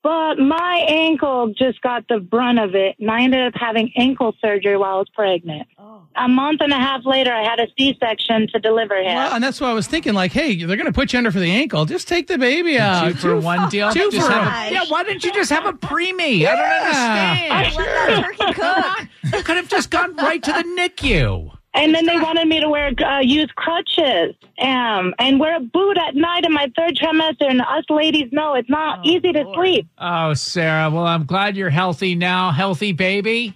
But 0.01 0.39
my 0.39 0.85
ankle 0.89 1.53
just 1.59 1.83
got 1.83 2.07
the 2.09 2.21
brunt 2.21 2.61
of 2.61 2.75
it, 2.77 2.97
and 3.01 3.11
I 3.11 3.23
ended 3.23 3.47
up 3.49 3.55
having 3.61 3.93
ankle 3.97 4.33
surgery 4.41 4.77
while 4.77 4.95
I 4.95 4.99
was 4.99 5.09
pregnant. 5.13 5.67
Oh. 5.77 6.03
A 6.15 6.29
month 6.29 6.61
and 6.63 6.73
a 6.73 6.77
half 6.77 7.05
later, 7.05 7.33
I 7.33 7.43
had 7.43 7.59
a 7.61 7.67
C-section 7.77 8.47
to 8.53 8.61
deliver 8.61 8.97
him. 8.97 9.17
Well, 9.17 9.35
and 9.35 9.43
that's 9.45 9.61
what 9.61 9.71
I 9.71 9.73
was 9.73 9.87
thinking. 9.89 10.15
Like, 10.15 10.33
hey, 10.33 10.57
they're 10.65 10.77
going 10.77 10.87
to 10.87 10.93
put 10.93 11.13
you 11.13 11.19
under 11.19 11.31
for 11.33 11.41
the 11.41 11.51
ankle. 11.51 11.85
Just 11.85 12.07
take 12.09 12.29
the 12.29 12.39
baby 12.39 12.79
out. 12.79 13.09
two 13.09 13.15
for 13.15 13.37
one 13.41 13.69
deal. 13.69 13.91
Two 13.93 14.11
for 14.13 14.19
have 14.19 14.71
a- 14.71 14.73
yeah, 14.73 14.85
why 14.89 15.03
didn't 15.03 15.25
you 15.25 15.33
just 15.33 15.51
have 15.51 15.67
a 15.67 15.73
preemie? 15.73 16.47
I 16.47 16.55
don't 16.55 16.65
understand. 16.87 17.53
I 17.53 17.63
Let 17.77 17.77
that 17.77 18.25
turkey 18.25 18.53
cook. 18.55 19.09
You 19.39 19.43
could 19.45 19.57
have 19.57 19.69
just 19.69 19.91
gone 19.91 20.17
right 20.17 20.43
to 20.43 20.53
the 20.53 20.63
NICU. 20.63 21.58
And 21.75 21.95
then 21.95 22.07
they 22.07 22.17
wanted 22.19 22.49
me 22.49 22.61
to 22.61 22.69
wear 22.69 22.91
uh, 23.05 23.21
use 23.21 23.51
crutches 23.55 24.35
um, 24.61 25.15
and 25.19 25.39
wear 25.39 25.57
a 25.57 25.61
boot 25.61 25.97
at 25.99 26.15
night 26.17 26.45
in 26.45 26.53
my 26.53 26.73
third 26.77 26.97
trimester. 26.97 27.49
And 27.49 27.61
us 27.61 27.85
ladies 27.91 28.29
know 28.33 28.55
it's 28.55 28.71
not 28.71 29.07
easy 29.07 29.33
to 29.33 29.45
sleep. 29.55 29.87
Oh, 29.99 30.35
Sarah. 30.35 30.91
Well, 30.91 31.07
I'm 31.07 31.25
glad 31.25 31.57
you're 31.57 31.71
healthy 31.71 32.15
now. 32.15 32.51
Healthy 32.53 32.93
baby. 32.93 33.55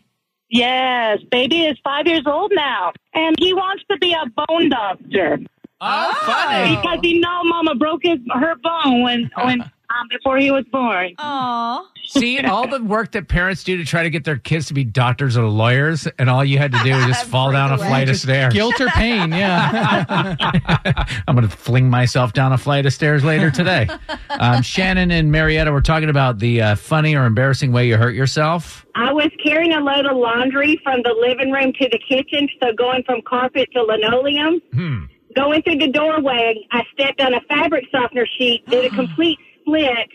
Yes, 0.51 1.19
baby 1.31 1.65
is 1.65 1.79
five 1.83 2.07
years 2.07 2.25
old 2.27 2.53
now, 2.55 2.93
and 3.15 3.35
he 3.39 3.55
wants 3.55 3.85
to 3.91 3.97
be 3.97 4.13
a 4.13 4.27
bone 4.47 4.69
doctor 4.69 5.39
Oh, 5.81 6.13
funny. 6.27 6.77
because 6.77 6.99
he 7.03 7.19
know 7.19 7.43
Mama 7.45 7.75
broke 7.75 8.03
his 8.05 8.19
her 8.35 8.55
bone 8.57 9.03
when 9.03 9.31
when 9.43 9.65
um, 9.93 10.09
before 10.09 10.39
he 10.39 10.51
was 10.51 10.65
born. 10.71 11.15
Aw. 11.19 11.89
See, 12.05 12.41
all 12.41 12.69
the 12.69 12.83
work 12.83 13.13
that 13.13 13.29
parents 13.29 13.65
do 13.65 13.77
to 13.77 13.85
try 13.85 14.03
to 14.03 14.11
get 14.11 14.25
their 14.25 14.37
kids 14.37 14.67
to 14.67 14.75
be 14.75 14.85
doctors 14.85 15.37
or 15.37 15.49
lawyers, 15.49 16.07
and 16.19 16.29
all 16.29 16.45
you 16.45 16.59
had 16.59 16.73
to 16.73 16.83
do 16.83 16.95
was 16.95 17.07
just 17.07 17.27
fall 17.29 17.53
down 17.53 17.73
a 17.73 17.79
flight 17.79 18.09
of 18.09 18.17
stairs. 18.17 18.53
Guilt 18.53 18.81
or 18.81 18.89
pain, 18.89 19.31
yeah. 19.31 20.37
I'm 21.29 21.37
going 21.37 21.49
to 21.49 21.57
fling 21.57 21.89
myself 21.89 22.33
down 22.33 22.53
a 22.53 22.59
flight 22.59 22.87
of 22.87 22.93
stairs 22.93 23.25
later 23.25 23.51
today. 23.51 23.89
Um, 24.31 24.63
Shannon 24.63 25.11
and 25.11 25.31
Marietta 25.31 25.73
were 25.73 25.81
talking 25.81 26.09
about 26.09 26.39
the 26.39 26.61
uh, 26.61 26.75
funny 26.75 27.15
or 27.15 27.25
embarrassing 27.25 27.73
way 27.73 27.87
you 27.87 27.97
hurt 27.97 28.15
yourself. 28.15 28.85
I 28.95 29.13
was 29.13 29.31
carrying 29.43 29.73
a 29.73 29.81
load 29.81 30.07
of 30.07 30.17
laundry 30.17 30.81
from 30.83 31.01
the 31.03 31.15
living 31.19 31.51
room 31.51 31.73
to 31.81 31.89
the 31.89 31.99
kitchen, 31.99 32.49
so 32.63 32.73
going 32.75 33.05
from 33.05 33.23
carpet 33.23 33.69
to 33.73 33.83
linoleum. 33.83 34.61
Hmm. 34.73 35.05
Going 35.35 35.63
through 35.63 35.79
the 35.79 35.89
doorway, 35.89 36.67
I 36.73 36.83
stepped 36.93 37.21
on 37.21 37.33
a 37.33 37.41
fabric 37.49 37.85
softener 37.91 38.27
sheet, 38.39 38.67
did 38.69 38.85
a 38.85 38.91
complete 38.95 39.39
split, 39.63 40.09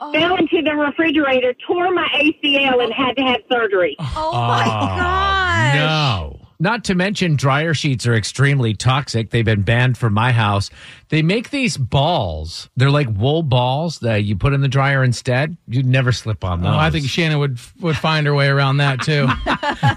oh. 0.00 0.12
fell 0.12 0.36
into 0.36 0.62
the 0.62 0.74
refrigerator, 0.74 1.54
tore 1.66 1.92
my 1.92 2.08
ACL, 2.14 2.84
and 2.84 2.92
had 2.92 3.16
to 3.16 3.22
have 3.22 3.40
surgery. 3.50 3.96
Oh 3.98 4.32
my 4.32 4.64
oh, 4.66 4.86
gosh. 4.96 5.74
No. 5.74 6.37
Not 6.60 6.82
to 6.84 6.96
mention, 6.96 7.36
dryer 7.36 7.72
sheets 7.72 8.04
are 8.06 8.14
extremely 8.14 8.74
toxic. 8.74 9.30
They've 9.30 9.44
been 9.44 9.62
banned 9.62 9.96
from 9.96 10.12
my 10.12 10.32
house. 10.32 10.70
They 11.08 11.22
make 11.22 11.50
these 11.50 11.76
balls. 11.76 12.68
They're 12.76 12.90
like 12.90 13.06
wool 13.10 13.44
balls 13.44 14.00
that 14.00 14.24
you 14.24 14.34
put 14.34 14.52
in 14.52 14.60
the 14.60 14.66
dryer 14.66 15.04
instead. 15.04 15.56
You'd 15.68 15.86
never 15.86 16.10
slip 16.10 16.42
on 16.42 16.62
those. 16.62 16.74
Oh, 16.74 16.76
I 16.76 16.90
think 16.90 17.06
Shannon 17.08 17.38
would 17.38 17.60
would 17.80 17.96
find 17.96 18.26
her 18.26 18.34
way 18.34 18.48
around 18.48 18.78
that 18.78 19.00
too. 19.02 19.28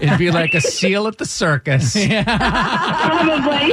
It'd 0.06 0.20
be 0.20 0.30
like 0.30 0.54
a 0.54 0.60
seal 0.60 1.08
at 1.08 1.18
the 1.18 1.26
circus. 1.26 1.94
Probably. 1.96 3.72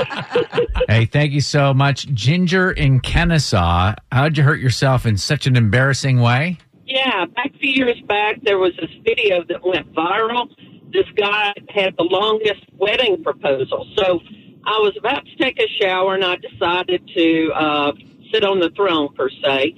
Hey, 0.88 1.06
thank 1.06 1.32
you 1.32 1.42
so 1.42 1.76
much. 1.76 2.08
Ginger 2.08 2.72
in 2.72 3.02
Kennesaw, 3.02 3.94
how'd 4.12 4.36
you 4.36 4.44
hurt 4.44 4.60
yourself 4.60 5.06
in 5.06 5.16
such 5.18 5.46
an 5.46 5.56
embarrassing 5.56 6.22
way? 6.22 6.58
Yeah, 6.88 7.26
back 7.36 7.52
a 7.54 7.58
few 7.60 7.72
years 7.72 8.02
back, 8.08 8.42
there 8.42 8.58
was 8.58 8.72
this 8.82 8.90
video 9.04 9.44
that 9.48 9.64
went 9.64 9.94
viral. 9.94 10.50
This 10.92 11.06
guy 11.16 11.54
had 11.70 11.96
the 11.98 12.04
longest 12.04 12.64
wedding 12.78 13.24
proposal. 13.24 13.88
So 13.98 14.20
I 14.66 14.78
was 14.80 14.94
about 14.98 15.26
to 15.26 15.36
take 15.38 15.60
a 15.60 15.68
shower 15.82 16.16
and 16.16 16.24
I 16.24 16.36
decided 16.38 17.08
to 17.16 17.52
uh, 17.54 17.92
sit 18.34 18.44
on 18.44 18.60
the 18.60 18.70
throne, 18.76 19.14
per 19.16 19.30
se. 19.30 19.74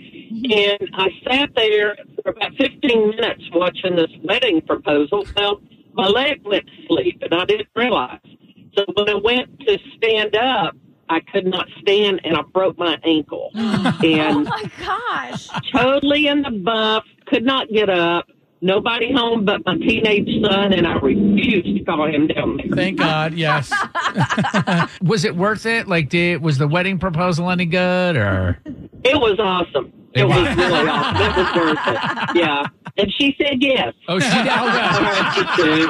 And 0.53 0.89
I 0.93 1.09
sat 1.27 1.49
there 1.55 1.97
for 2.23 2.31
about 2.31 2.53
15 2.55 3.09
minutes 3.09 3.43
watching 3.53 3.95
this 3.95 4.11
wedding 4.23 4.61
proposal. 4.61 5.25
Well, 5.35 5.61
my 5.93 6.07
leg 6.07 6.41
went 6.45 6.65
to 6.67 6.87
sleep 6.87 7.21
and 7.21 7.33
I 7.33 7.45
didn't 7.45 7.69
realize. 7.75 8.19
So 8.77 8.85
when 8.93 9.09
I 9.09 9.15
went 9.15 9.59
to 9.61 9.77
stand 9.97 10.35
up, 10.35 10.75
I 11.09 11.19
could 11.19 11.45
not 11.45 11.67
stand 11.81 12.21
and 12.23 12.37
I 12.37 12.41
broke 12.53 12.77
my 12.77 12.97
ankle. 13.03 13.51
Oh 13.93 13.99
and 14.03 14.45
my 14.45 14.71
gosh. 14.79 15.49
totally 15.71 16.27
in 16.27 16.41
the 16.41 16.51
buff, 16.51 17.03
could 17.27 17.43
not 17.43 17.67
get 17.69 17.89
up. 17.89 18.25
Nobody 18.63 19.11
home 19.11 19.43
but 19.43 19.65
my 19.65 19.75
teenage 19.75 20.29
son, 20.43 20.71
and 20.71 20.85
I 20.85 20.93
refused 20.93 21.65
to 21.65 21.83
call 21.83 22.05
him 22.07 22.27
down 22.27 22.57
there. 22.57 22.67
Thank 22.75 22.99
God. 22.99 23.33
Yes. 23.33 23.71
Was 25.01 25.25
it 25.25 25.35
worth 25.35 25.65
it? 25.65 25.87
Like, 25.87 26.09
did 26.09 26.43
was 26.43 26.59
the 26.59 26.67
wedding 26.67 26.99
proposal 26.99 27.49
any 27.49 27.65
good 27.65 28.15
or? 28.15 28.59
It 29.03 29.15
was 29.15 29.39
awesome. 29.39 29.91
It 30.13 30.25
was 30.25 30.55
really 30.55 30.87
awesome. 30.87 31.21
It 31.21 31.37
was 31.37 31.55
worth 31.55 31.87
it. 31.87 32.35
Yeah. 32.35 32.67
And 32.97 33.11
she 33.13 33.35
said 33.37 33.61
yes. 33.61 33.93
Oh, 34.07 34.19
she 34.19 34.29
did. 34.43 35.89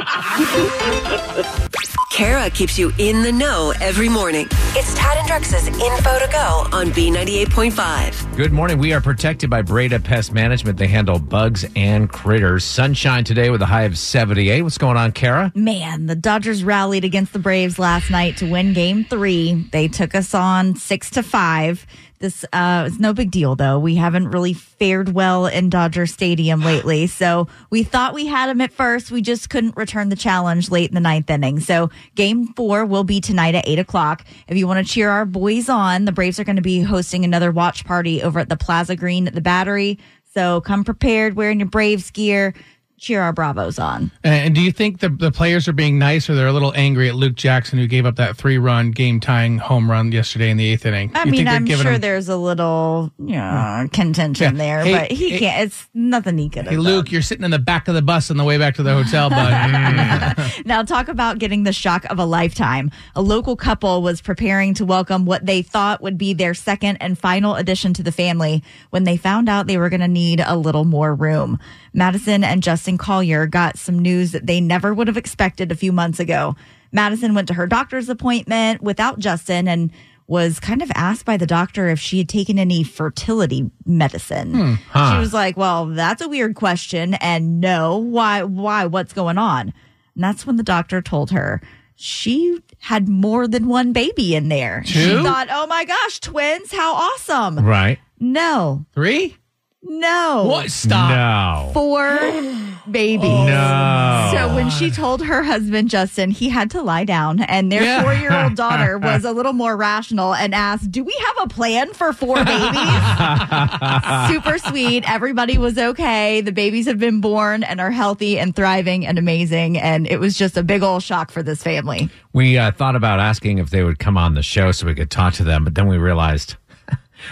Kara 2.11 2.49
keeps 2.49 2.77
you 2.77 2.91
in 2.97 3.23
the 3.23 3.31
know 3.31 3.73
every 3.79 4.09
morning. 4.09 4.45
It's 4.75 4.93
Tad 4.93 5.17
and 5.17 5.27
Drex's 5.27 5.67
Info 5.67 6.19
to 6.19 6.29
Go 6.31 6.67
on 6.71 6.87
B98.5. 6.91 8.35
Good 8.35 8.51
morning. 8.51 8.77
We 8.77 8.91
are 8.93 8.99
protected 9.01 9.49
by 9.49 9.61
Breda 9.61 9.99
Pest 9.99 10.33
Management. 10.33 10.77
They 10.77 10.87
handle 10.87 11.19
bugs 11.19 11.65
and 11.75 12.09
critters. 12.11 12.65
Sunshine 12.65 13.23
today 13.23 13.49
with 13.49 13.61
a 13.61 13.65
high 13.65 13.83
of 13.83 13.97
78. 13.97 14.61
What's 14.61 14.77
going 14.77 14.97
on, 14.97 15.13
Kara? 15.13 15.53
Man, 15.55 16.05
the 16.07 16.15
Dodgers 16.15 16.63
rallied 16.63 17.05
against 17.05 17.31
the 17.33 17.39
Braves 17.39 17.79
last 17.79 18.11
night 18.11 18.37
to 18.37 18.45
win 18.49 18.73
game 18.73 19.05
three. 19.05 19.67
They 19.71 19.87
took 19.87 20.13
us 20.13 20.33
on 20.35 20.75
six 20.75 21.09
to 21.11 21.23
five. 21.23 21.87
This 22.19 22.45
uh, 22.53 22.83
is 22.87 22.99
no 22.99 23.13
big 23.13 23.31
deal, 23.31 23.55
though. 23.55 23.79
We 23.79 23.95
haven't 23.95 24.29
really 24.29 24.53
fared 24.53 25.11
well 25.11 25.47
in 25.47 25.69
Dodger 25.71 26.05
Stadium 26.05 26.61
lately. 26.65 26.90
So 27.07 27.47
we 27.69 27.83
thought 27.83 28.13
we 28.13 28.25
had 28.25 28.49
him 28.49 28.61
at 28.61 28.71
first. 28.71 29.11
We 29.11 29.21
just 29.21 29.49
couldn't 29.49 29.77
return 29.77 30.09
the 30.09 30.15
challenge 30.15 30.69
late 30.69 30.89
in 30.89 30.95
the 30.95 31.01
ninth 31.01 31.29
inning. 31.29 31.59
So 31.59 31.89
game 32.15 32.47
four 32.53 32.85
will 32.85 33.03
be 33.03 33.21
tonight 33.21 33.55
at 33.55 33.67
eight 33.67 33.79
o'clock. 33.79 34.25
If 34.47 34.57
you 34.57 34.67
want 34.67 34.85
to 34.85 34.93
cheer 34.93 35.09
our 35.09 35.25
boys 35.25 35.69
on, 35.69 36.05
the 36.05 36.11
Braves 36.11 36.39
are 36.39 36.43
going 36.43 36.55
to 36.57 36.61
be 36.61 36.81
hosting 36.81 37.23
another 37.23 37.51
watch 37.51 37.85
party 37.85 38.21
over 38.21 38.39
at 38.39 38.49
the 38.49 38.57
Plaza 38.57 38.95
Green 38.95 39.27
at 39.27 39.33
the 39.33 39.41
Battery. 39.41 39.99
So 40.33 40.61
come 40.61 40.83
prepared 40.83 41.35
wearing 41.35 41.59
your 41.59 41.69
Braves 41.69 42.11
gear. 42.11 42.53
Cheer 43.01 43.23
our 43.23 43.33
Bravos 43.33 43.79
on. 43.79 44.11
And 44.23 44.53
do 44.53 44.61
you 44.61 44.71
think 44.71 44.99
the, 44.99 45.09
the 45.09 45.31
players 45.31 45.67
are 45.67 45.73
being 45.73 45.97
nice 45.97 46.29
or 46.29 46.35
they're 46.35 46.45
a 46.45 46.53
little 46.53 46.71
angry 46.75 47.09
at 47.09 47.15
Luke 47.15 47.33
Jackson, 47.33 47.79
who 47.79 47.87
gave 47.87 48.05
up 48.05 48.17
that 48.17 48.37
three 48.37 48.59
run 48.59 48.91
game 48.91 49.19
tying 49.19 49.57
home 49.57 49.89
run 49.89 50.11
yesterday 50.11 50.51
in 50.51 50.57
the 50.57 50.71
eighth 50.71 50.85
inning? 50.85 51.09
I 51.15 51.23
You 51.23 51.31
mean, 51.31 51.45
think 51.45 51.49
I'm 51.49 51.65
sure 51.65 51.93
him- 51.93 52.01
there's 52.01 52.29
a 52.29 52.37
little 52.37 53.11
you 53.17 53.37
know, 53.37 53.79
hmm. 53.81 53.87
contention 53.87 54.55
Yeah. 54.55 54.63
there, 54.63 54.83
Hey, 54.85 54.91
but 54.93 55.11
he 55.17 55.31
hey- 55.31 55.39
can't. 55.39 55.61
It's 55.65 55.89
nothing 55.95 56.37
he 56.37 56.47
could 56.47 56.65
Hey, 56.67 56.75
have 56.75 56.79
Luke, 56.83 57.11
you're 57.11 57.23
sitting 57.23 57.43
in 57.43 57.49
the 57.49 57.57
back 57.57 57.87
of 57.87 57.95
the 57.95 58.03
bus 58.03 58.29
on 58.29 58.37
the 58.37 58.43
way 58.43 58.59
back 58.59 58.75
to 58.75 58.83
the 58.83 58.93
hotel, 58.93 59.31
bud. 59.31 59.51
Hmm. 59.81 60.61
Now, 60.65 60.83
talk 60.83 61.07
about 61.07 61.39
getting 61.39 61.63
the 61.63 61.73
shock 61.73 62.05
of 62.05 62.19
a 62.19 62.25
lifetime. 62.25 62.91
A 63.15 63.21
local 63.23 63.55
couple 63.55 64.03
was 64.03 64.21
preparing 64.21 64.75
to 64.75 64.85
welcome 64.85 65.25
what 65.25 65.45
they 65.47 65.63
thought 65.63 66.01
would 66.03 66.19
be 66.19 66.33
their 66.35 66.53
second 66.53 66.97
and 66.97 67.17
final 67.17 67.55
addition 67.55 67.93
to 67.95 68.03
the 68.03 68.11
family 68.11 68.63
when 68.91 69.05
they 69.05 69.17
found 69.17 69.49
out 69.49 69.65
they 69.65 69.77
were 69.77 69.89
going 69.89 70.01
to 70.01 70.07
need 70.07 70.39
a 70.45 70.55
little 70.55 70.85
more 70.85 71.15
room. 71.15 71.57
Madison 71.93 72.43
and 72.43 72.61
Justin 72.61 72.90
Collier 72.97 73.45
got 73.47 73.77
some 73.77 73.99
news 73.99 74.31
that 74.31 74.45
they 74.45 74.61
never 74.61 74.93
would 74.93 75.07
have 75.07 75.17
expected 75.17 75.71
a 75.71 75.75
few 75.75 75.91
months 75.91 76.19
ago. 76.19 76.55
Madison 76.91 77.33
went 77.33 77.47
to 77.47 77.53
her 77.53 77.67
doctor's 77.67 78.09
appointment 78.09 78.81
without 78.81 79.19
Justin 79.19 79.67
and 79.67 79.91
was 80.27 80.59
kind 80.59 80.81
of 80.81 80.89
asked 80.95 81.25
by 81.25 81.35
the 81.35 81.45
doctor 81.45 81.89
if 81.89 81.99
she 81.99 82.19
had 82.19 82.29
taken 82.29 82.57
any 82.57 82.83
fertility 82.83 83.69
medicine. 83.85 84.53
Hmm, 84.53 84.73
huh. 84.89 85.13
She 85.13 85.19
was 85.19 85.33
like, 85.33 85.57
"Well, 85.57 85.87
that's 85.87 86.21
a 86.21 86.29
weird 86.29 86.55
question 86.55 87.15
and 87.15 87.59
no, 87.59 87.97
why 87.97 88.43
why 88.43 88.85
what's 88.85 89.13
going 89.13 89.37
on?" 89.37 89.73
And 90.15 90.23
that's 90.23 90.45
when 90.45 90.57
the 90.57 90.63
doctor 90.63 91.01
told 91.01 91.31
her 91.31 91.61
she 91.95 92.59
had 92.79 93.07
more 93.07 93.47
than 93.47 93.67
one 93.67 93.93
baby 93.93 94.33
in 94.35 94.49
there. 94.49 94.83
She 94.85 95.13
thought, 95.21 95.47
"Oh 95.51 95.67
my 95.67 95.85
gosh, 95.85 96.19
twins, 96.19 96.71
how 96.71 96.93
awesome." 96.93 97.59
Right. 97.59 97.99
No. 98.19 98.85
Three? 98.93 99.35
No. 99.83 100.45
What? 100.47 100.71
Stop. 100.71 101.09
No. 101.11 101.71
Four 101.73 102.17
babies. 102.91 103.21
No. 103.29 104.29
So 104.33 104.55
when 104.55 104.69
she 104.69 104.91
told 104.91 105.23
her 105.25 105.43
husband 105.43 105.89
Justin, 105.89 106.31
he 106.31 106.49
had 106.49 106.71
to 106.71 106.81
lie 106.81 107.03
down, 107.03 107.41
and 107.41 107.71
their 107.71 107.83
Yeah. 107.83 108.01
four-year-old 108.03 108.55
daughter 108.55 108.97
was 108.99 109.25
a 109.25 109.31
little 109.31 109.53
more 109.53 109.75
rational 109.75 110.33
and 110.33 110.53
asked, 110.55 110.91
"Do 110.91 111.03
we 111.03 111.15
have 111.25 111.45
a 111.45 111.49
plan 111.49 111.93
for 111.93 112.13
four 112.13 112.35
babies?" 112.43 112.51
Super 114.29 114.57
sweet. 114.57 115.03
Everybody 115.09 115.57
was 115.57 115.77
okay. 115.77 116.41
The 116.41 116.51
babies 116.51 116.85
have 116.87 116.99
been 116.99 117.19
born 117.21 117.63
and 117.63 117.81
are 117.81 117.91
healthy 117.91 118.39
and 118.39 118.55
thriving 118.55 119.05
and 119.05 119.17
amazing, 119.17 119.77
and 119.79 120.07
it 120.07 120.19
was 120.19 120.37
just 120.37 120.57
a 120.57 120.63
big 120.63 120.83
old 120.83 121.03
shock 121.03 121.31
for 121.31 121.43
this 121.43 121.61
family. 121.63 122.09
We 122.33 122.57
uh, 122.57 122.71
thought 122.71 122.95
about 122.95 123.19
asking 123.19 123.57
if 123.57 123.71
they 123.71 123.83
would 123.83 123.99
come 123.99 124.17
on 124.17 124.35
the 124.35 124.43
show 124.43 124.71
so 124.71 124.85
we 124.87 124.95
could 124.95 125.11
talk 125.11 125.33
to 125.35 125.43
them, 125.43 125.63
but 125.63 125.75
then 125.75 125.87
we 125.87 125.97
realized 125.97 126.55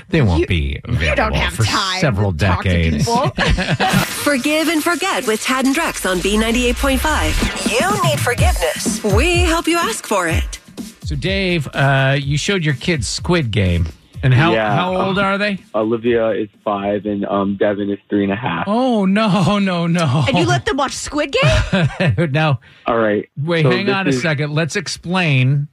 they 0.10 0.22
won't 0.22 0.41
You- 0.41 0.48
be 0.48 0.55
you 0.55 0.79
available 0.93 1.15
don't 1.15 1.36
have 1.36 1.53
for 1.53 1.63
time 1.63 2.00
several 2.01 2.31
to 2.34 2.38
talk 2.46 2.63
to 2.63 2.69
decades. 2.69 3.05
Forgive 4.24 4.67
and 4.69 4.84
forget 4.84 5.25
with 5.27 5.41
Tad 5.41 5.65
and 5.65 5.75
Drex 5.75 6.10
on 6.10 6.17
B98.5. 6.19 7.72
You 7.72 8.03
need 8.10 8.19
forgiveness. 8.19 9.03
We 9.03 9.39
help 9.39 9.67
you 9.67 9.77
ask 9.77 10.05
for 10.05 10.27
it. 10.27 10.60
So, 11.03 11.15
Dave, 11.15 11.67
uh, 11.74 12.17
you 12.19 12.38
showed 12.38 12.63
your 12.63 12.75
kids 12.75 13.08
Squid 13.08 13.50
Game, 13.51 13.88
and 14.22 14.34
how 14.34 14.53
Yeah. 14.53 14.75
how 14.75 14.96
old 14.96 15.17
are 15.17 15.38
they? 15.39 15.58
Olivia 15.74 16.29
is 16.31 16.50
five 16.63 17.05
and 17.05 17.25
um, 17.25 17.55
Devin 17.58 17.89
is 17.89 17.98
three 18.10 18.24
and 18.24 18.31
a 18.34 18.36
half. 18.36 18.65
Oh, 18.67 19.05
no, 19.05 19.58
no, 19.60 19.88
no. 19.88 20.25
And 20.27 20.38
you 20.38 20.46
let 20.46 20.65
them 20.65 20.77
watch 20.77 20.91
Squid 20.93 21.34
Game? 21.72 21.88
no. 22.31 22.60
all 22.86 22.98
right. 23.00 23.27
Wait, 23.38 23.63
So 23.63 23.72
hang 23.72 23.89
on 23.89 24.05
a 24.05 24.10
is- 24.10 24.22
second. 24.22 24.53
Let's 24.53 24.75
explain 24.75 25.67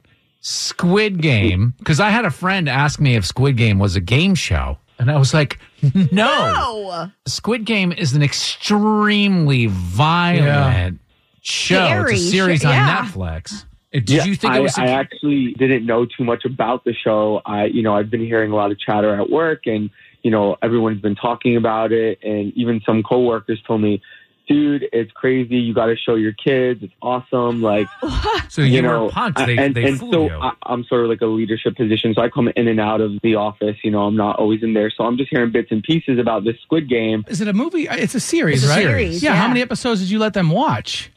Squid 0.49 1.21
Game 1.21 1.73
because 1.77 1.99
I 1.99 2.09
had 2.09 2.23
a 2.23 2.31
friend 2.31 2.69
ask 2.69 3.01
me 3.01 3.15
if 3.17 3.25
Squid 3.25 3.57
Game 3.57 3.79
was 3.79 3.97
a 3.97 3.99
game 3.99 4.33
show, 4.33 4.77
and 4.97 5.11
I 5.11 5.17
was 5.17 5.33
like, 5.33 5.59
no. 5.83 6.07
No. 6.11 7.11
Squid 7.25 7.65
Game 7.65 7.91
is 7.91 8.13
an 8.13 8.23
extremely 8.23 9.65
violent 9.65 10.99
show. 11.41 11.75
Scary 11.85 12.13
it's 12.13 12.21
a 12.21 12.29
series 12.29 12.63
on 12.65 12.71
yeah. 12.71 13.01
Netflix. 13.03 13.65
Did 13.91 14.09
Yeah, 14.09 14.23
you 14.23 14.35
think 14.35 14.53
I, 14.53 14.59
it 14.59 14.61
was? 14.61 14.77
a- 14.77 14.83
I 14.83 14.85
actually 14.87 15.53
didn't 15.57 15.85
know 15.85 16.05
too 16.05 16.23
much 16.23 16.45
about 16.45 16.85
the 16.85 16.93
show. 16.93 17.41
I, 17.45 17.65
you 17.65 17.81
know, 17.83 17.93
I've 17.95 18.09
been 18.09 18.25
hearing 18.25 18.51
a 18.51 18.55
lot 18.55 18.71
of 18.71 18.79
chatter 18.79 19.19
at 19.19 19.29
work, 19.29 19.65
and 19.65 19.89
you 20.23 20.31
know, 20.31 20.55
everyone's 20.61 21.01
been 21.01 21.15
talking 21.15 21.57
about 21.57 21.91
it, 21.91 22.19
and 22.23 22.53
even 22.55 22.81
some 22.85 23.03
coworkers 23.03 23.61
told 23.67 23.81
me, 23.81 24.01
"Dude, 24.47 24.87
it's 24.93 25.11
crazy. 25.11 25.57
You 25.57 25.73
got 25.73 25.87
to 25.87 25.95
show 25.97 26.15
your 26.15 26.31
kids. 26.33 26.81
It's 26.83 26.93
awesome." 27.01 27.61
Like, 27.61 27.87
So 28.49 28.61
you 28.61 28.81
were 28.81 28.87
know, 28.87 29.09
punked. 29.09 29.37
I- 29.39 29.45
They- 29.45 29.57
and, 29.57 29.75
they 29.75 29.85
and 29.89 29.99
fooled 29.99 30.13
so 30.13 30.25
you. 30.27 30.33
I, 30.35 30.53
I'm 30.63 30.83
sort 30.85 31.03
of 31.03 31.09
like 31.09 31.21
a 31.21 31.25
leadership 31.25 31.75
position, 31.75 32.13
so 32.13 32.21
I 32.21 32.29
come 32.29 32.49
in 32.55 32.67
and 32.67 32.79
out 32.79 33.01
of 33.01 33.11
the 33.21 33.35
office. 33.35 33.75
You 33.83 33.91
know, 33.91 34.03
I'm 34.03 34.15
not 34.15 34.37
always 34.39 34.63
in 34.63 34.73
there, 34.73 34.89
so 34.89 35.03
I'm 35.03 35.17
just 35.17 35.29
hearing 35.29 35.51
bits 35.51 35.71
and 35.71 35.83
pieces 35.83 36.17
about 36.19 36.43
this 36.43 36.55
Squid 36.63 36.89
Game. 36.89 37.23
Is 37.27 37.41
it 37.41 37.47
a 37.47 37.53
movie? 37.53 37.87
Uh, 37.89 37.95
it's 37.97 38.15
a 38.15 38.19
series, 38.19 38.63
It's 38.63 38.71
a 38.71 38.75
right? 38.75 38.83
series, 38.83 39.21
yeah. 39.23 39.35
How 39.35 39.47
many 39.47 39.61
episodes 39.61 39.99
did 40.01 40.09
you 40.09 40.19
let 40.19 40.33
them 40.33 40.49
watch? 40.49 41.11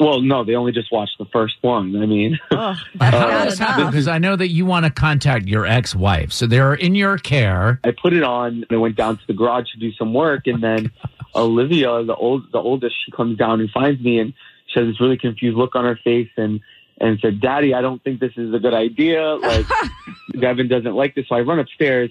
Well, 0.00 0.20
no, 0.22 0.42
they 0.44 0.56
only 0.56 0.72
just 0.72 0.90
watched 0.90 1.18
the 1.20 1.24
first 1.26 1.54
one. 1.60 1.94
I 2.02 2.04
mean, 2.06 2.36
How 2.50 2.74
uh, 3.00 3.42
did 3.44 3.52
this 3.52 3.58
happen? 3.60 3.86
Because 3.86 4.08
I 4.08 4.18
know 4.18 4.34
that 4.34 4.48
you 4.48 4.66
want 4.66 4.84
to 4.86 4.90
contact 4.90 5.46
your 5.46 5.66
ex-wife, 5.66 6.32
so 6.32 6.48
they're 6.48 6.74
in 6.74 6.96
your 6.96 7.16
care. 7.16 7.78
I 7.84 7.92
put 7.92 8.12
it 8.12 8.24
on 8.24 8.54
and 8.54 8.66
I 8.72 8.76
went 8.76 8.96
down 8.96 9.18
to 9.18 9.22
the 9.28 9.34
garage 9.34 9.70
to 9.72 9.78
do 9.78 9.92
some 9.92 10.12
work 10.12 10.48
and 10.48 10.60
then 10.62 10.90
Olivia, 11.34 12.04
the 12.04 12.14
old 12.14 12.50
the 12.52 12.58
oldest, 12.58 12.94
she 13.04 13.12
comes 13.12 13.36
down 13.36 13.60
and 13.60 13.70
finds 13.70 14.00
me 14.00 14.18
and 14.18 14.34
she 14.66 14.80
has 14.80 14.88
this 14.88 15.00
really 15.00 15.18
confused 15.18 15.56
look 15.56 15.74
on 15.74 15.84
her 15.84 15.98
face 16.02 16.30
and 16.36 16.60
and 17.00 17.18
said, 17.20 17.40
Daddy, 17.40 17.74
I 17.74 17.80
don't 17.80 18.02
think 18.02 18.20
this 18.20 18.32
is 18.36 18.54
a 18.54 18.58
good 18.58 18.74
idea. 18.74 19.34
Like 19.34 19.66
Devin 20.40 20.68
doesn't 20.68 20.94
like 20.94 21.14
this. 21.14 21.26
So 21.28 21.34
I 21.34 21.40
run 21.40 21.58
upstairs. 21.58 22.10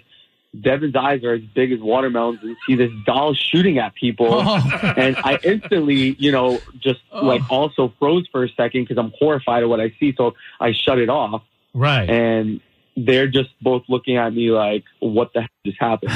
Devin's 0.59 0.95
eyes 0.95 1.23
are 1.23 1.33
as 1.33 1.41
big 1.41 1.71
as 1.71 1.79
watermelons 1.79 2.39
and 2.43 2.55
see 2.67 2.75
this 2.75 2.91
doll 3.05 3.33
shooting 3.33 3.79
at 3.79 3.95
people. 3.95 4.27
Oh. 4.29 4.93
And 4.97 5.17
I 5.17 5.39
instantly, 5.43 6.15
you 6.19 6.31
know, 6.31 6.59
just 6.79 6.99
oh. 7.11 7.25
like 7.25 7.41
also 7.49 7.93
froze 7.97 8.27
for 8.31 8.43
a 8.43 8.49
second 8.49 8.83
because 8.83 8.97
I'm 8.97 9.11
horrified 9.17 9.63
at 9.63 9.69
what 9.69 9.79
I 9.79 9.91
see. 9.99 10.13
So 10.15 10.35
I 10.59 10.73
shut 10.73 10.99
it 10.99 11.09
off. 11.09 11.43
Right. 11.73 12.07
And 12.07 12.61
they're 12.95 13.27
just 13.27 13.49
both 13.61 13.83
looking 13.89 14.17
at 14.17 14.33
me 14.33 14.51
like, 14.51 14.83
what 14.99 15.31
the 15.33 15.41
heck 15.41 15.51
just 15.65 15.79
happened? 15.79 16.11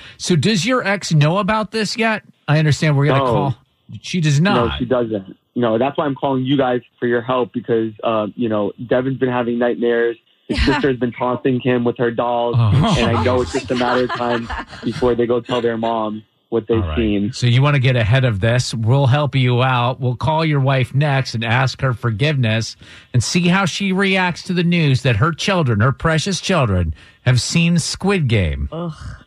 so 0.18 0.36
does 0.36 0.64
your 0.66 0.86
ex 0.86 1.12
know 1.12 1.38
about 1.38 1.70
this 1.70 1.96
yet? 1.96 2.22
I 2.48 2.58
understand 2.58 2.96
we're 2.96 3.06
gonna 3.06 3.24
No. 3.24 3.32
call. 3.32 3.56
She 4.00 4.20
does 4.20 4.40
not. 4.40 4.54
No, 4.54 4.72
she 4.78 4.84
doesn't. 4.86 5.36
No, 5.54 5.76
that's 5.76 5.98
why 5.98 6.06
I'm 6.06 6.14
calling 6.14 6.44
you 6.44 6.56
guys 6.56 6.80
for 6.98 7.06
your 7.06 7.20
help 7.20 7.52
because, 7.52 7.92
uh, 8.02 8.28
you 8.36 8.48
know, 8.48 8.72
Devin's 8.86 9.18
been 9.18 9.28
having 9.28 9.58
nightmares. 9.58 10.16
His 10.48 10.64
sister's 10.64 10.98
been 10.98 11.12
taunting 11.12 11.60
him 11.60 11.84
with 11.84 11.98
her 11.98 12.10
dolls. 12.10 12.56
Oh. 12.58 12.96
And 12.98 13.16
I 13.16 13.22
know 13.22 13.42
it's 13.42 13.52
just 13.52 13.70
a 13.70 13.74
matter 13.74 14.04
of 14.04 14.10
time 14.10 14.48
before 14.84 15.14
they 15.14 15.26
go 15.26 15.40
tell 15.40 15.60
their 15.60 15.76
mom 15.76 16.22
what 16.52 16.66
they've 16.66 16.84
seen. 16.96 17.32
So 17.32 17.46
you 17.46 17.62
want 17.62 17.74
to 17.76 17.80
get 17.80 17.96
ahead 17.96 18.26
of 18.26 18.40
this? 18.40 18.74
We'll 18.74 19.06
help 19.06 19.34
you 19.34 19.62
out. 19.62 20.00
We'll 20.00 20.16
call 20.16 20.44
your 20.44 20.60
wife 20.60 20.94
next 20.94 21.34
and 21.34 21.42
ask 21.42 21.80
her 21.80 21.94
forgiveness 21.94 22.76
and 23.14 23.24
see 23.24 23.48
how 23.48 23.64
she 23.64 23.92
reacts 23.92 24.42
to 24.44 24.52
the 24.52 24.62
news 24.62 25.02
that 25.02 25.16
her 25.16 25.32
children, 25.32 25.80
her 25.80 25.92
precious 25.92 26.42
children, 26.42 26.94
have 27.22 27.40
seen 27.40 27.78
Squid 27.78 28.28
Game. 28.28 28.68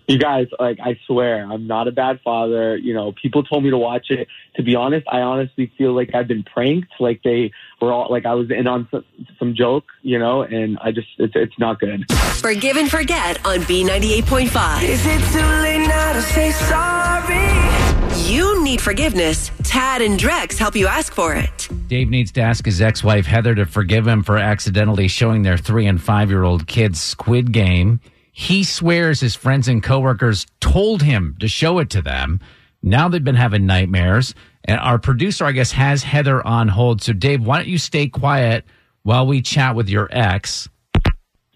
You 0.07 0.19
guys, 0.19 0.47
like, 0.59 0.77
I 0.83 0.99
swear, 1.07 1.43
I'm 1.43 1.65
not 1.65 1.87
a 1.87 1.91
bad 1.91 2.19
father. 2.23 2.77
You 2.77 2.93
know, 2.93 3.13
people 3.13 3.43
told 3.43 3.63
me 3.63 3.71
to 3.71 3.77
watch 3.77 4.07
it. 4.09 4.27
To 4.55 4.63
be 4.63 4.75
honest, 4.75 5.07
I 5.11 5.21
honestly 5.21 5.71
feel 5.77 5.93
like 5.93 6.13
I've 6.13 6.27
been 6.27 6.43
pranked. 6.43 6.93
Like 6.99 7.21
they 7.23 7.51
were 7.81 7.91
all, 7.91 8.07
like 8.11 8.25
I 8.25 8.33
was 8.33 8.51
in 8.51 8.67
on 8.67 8.87
some, 8.91 9.03
some 9.39 9.55
joke, 9.55 9.85
you 10.01 10.19
know, 10.19 10.43
and 10.43 10.77
I 10.79 10.91
just, 10.91 11.07
it's, 11.17 11.33
it's 11.35 11.57
not 11.59 11.79
good. 11.79 12.11
Forgive 12.11 12.77
and 12.77 12.89
forget 12.89 13.43
on 13.45 13.59
B98.5. 13.61 14.83
Is 14.83 15.05
it 15.05 15.19
too 15.31 15.39
late 15.39 15.87
now 15.87 16.13
to 16.13 16.21
say 16.21 16.51
sorry? 16.51 17.94
You 18.15 18.63
need 18.63 18.81
forgiveness, 18.81 19.51
Tad 19.63 20.01
and 20.01 20.19
Drex 20.19 20.57
help 20.57 20.75
you 20.75 20.87
ask 20.87 21.13
for 21.13 21.33
it. 21.33 21.67
Dave 21.87 22.09
needs 22.09 22.31
to 22.33 22.41
ask 22.41 22.65
his 22.65 22.81
ex 22.81 23.03
wife 23.03 23.25
Heather 23.25 23.55
to 23.55 23.65
forgive 23.65 24.07
him 24.07 24.23
for 24.23 24.37
accidentally 24.37 25.07
showing 25.07 25.43
their 25.43 25.57
three 25.57 25.85
and 25.85 26.01
five 26.01 26.29
year 26.29 26.43
old 26.43 26.67
kids 26.67 27.01
Squid 27.01 27.51
Game. 27.51 27.99
He 28.31 28.63
swears 28.63 29.19
his 29.19 29.35
friends 29.35 29.67
and 29.67 29.81
coworkers 29.81 30.45
told 30.59 31.01
him 31.01 31.37
to 31.39 31.47
show 31.47 31.79
it 31.79 31.89
to 31.91 32.01
them. 32.01 32.39
Now 32.81 33.07
they've 33.07 33.23
been 33.23 33.35
having 33.35 33.65
nightmares. 33.65 34.33
And 34.65 34.79
our 34.79 34.97
producer, 34.97 35.45
I 35.45 35.51
guess, 35.51 35.71
has 35.71 36.03
Heather 36.03 36.45
on 36.45 36.67
hold. 36.67 37.01
So, 37.01 37.13
Dave, 37.13 37.45
why 37.45 37.57
don't 37.57 37.67
you 37.67 37.77
stay 37.77 38.07
quiet 38.07 38.65
while 39.03 39.27
we 39.27 39.41
chat 39.41 39.75
with 39.75 39.89
your 39.89 40.07
ex? 40.11 40.67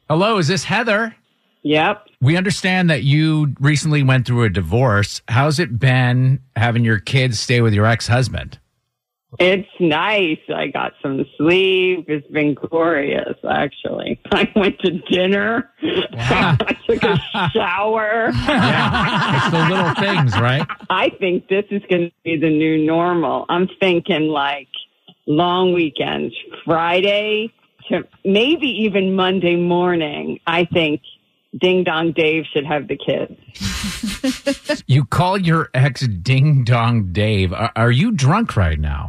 Hello, 0.10 0.38
is 0.38 0.48
this 0.48 0.64
Heather? 0.64 1.16
Yep. 1.64 2.09
We 2.22 2.36
understand 2.36 2.90
that 2.90 3.04
you 3.04 3.56
recently 3.62 4.04
went 4.04 4.28
through 4.28 4.44
a 4.44 4.50
divorce. 4.50 5.22
How's 5.30 5.58
it 5.58 5.80
been 5.80 6.42
having 6.56 6.84
your 6.84 7.00
kids 7.00 7.40
stay 7.40 7.62
with 7.62 7.74
your 7.74 7.86
ex 7.86 8.08
husband? 8.08 8.60
It's 9.38 9.70
nice. 9.80 10.40
I 10.54 10.68
got 10.68 10.94
some 11.02 11.24
sleep. 11.38 12.06
It's 12.10 12.28
been 12.28 12.56
glorious, 12.56 13.38
actually. 13.48 14.20
I 14.32 14.52
went 14.56 14.80
to 14.80 15.00
dinner. 15.10 15.70
I 15.84 16.76
took 16.88 17.04
a 17.04 17.22
shower. 17.54 18.32
Yeah. 18.34 19.38
It's 19.38 19.52
the 19.52 19.76
little 19.76 19.94
things, 19.96 20.34
right? 20.40 20.68
I 20.90 21.10
think 21.20 21.48
this 21.48 21.66
is 21.70 21.84
going 21.90 22.10
to 22.10 22.12
be 22.24 22.38
the 22.38 22.50
new 22.50 22.86
normal. 22.86 23.46
I'm 23.48 23.70
thinking 23.80 24.28
like 24.28 24.68
long 25.28 25.74
weekends, 25.74 26.36
Friday 26.66 27.54
to 27.90 28.04
maybe 28.26 28.68
even 28.68 29.16
Monday 29.16 29.56
morning. 29.56 30.40
I 30.48 30.66
think 30.66 31.02
Ding 31.58 31.84
Dong 31.84 32.12
Dave 32.12 32.46
should 32.54 32.66
have 32.66 32.88
the 32.88 32.98
kids. 32.98 33.36
You 34.88 35.06
call 35.06 35.38
your 35.38 35.70
ex 35.74 36.02
Ding 36.08 36.64
Dong 36.64 37.12
Dave. 37.12 37.54
Are, 37.54 37.72
are 37.76 37.92
you 37.92 38.12
drunk 38.12 38.56
right 38.56 38.80
now? 38.80 39.08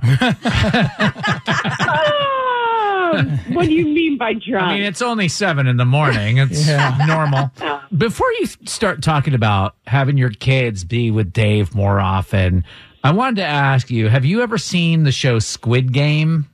Oh, 1.92 3.38
what 3.52 3.66
do 3.66 3.73
you 3.73 3.87
mean 3.87 4.18
by 4.18 4.35
drunk? 4.35 4.66
I 4.66 4.75
mean, 4.75 4.82
it's 4.82 5.02
only 5.02 5.28
seven 5.28 5.66
in 5.66 5.76
the 5.78 5.85
morning. 5.85 6.38
It's 6.38 6.68
normal. 7.06 7.50
Before 7.97 8.30
you 8.32 8.47
start 8.66 9.02
talking 9.02 9.35
about 9.35 9.75
having 9.87 10.16
your 10.16 10.30
kids 10.30 10.85
be 10.85 11.11
with 11.11 11.32
Dave 11.32 11.75
more 11.75 11.99
often, 11.99 12.64
I 13.02 13.12
wanted 13.12 13.37
to 13.37 13.47
ask 13.47 13.90
you 13.90 14.09
have 14.09 14.25
you 14.25 14.42
ever 14.42 14.59
seen 14.59 15.04
the 15.04 15.12
show 15.12 15.38
Squid 15.38 15.92
Game? 15.92 16.47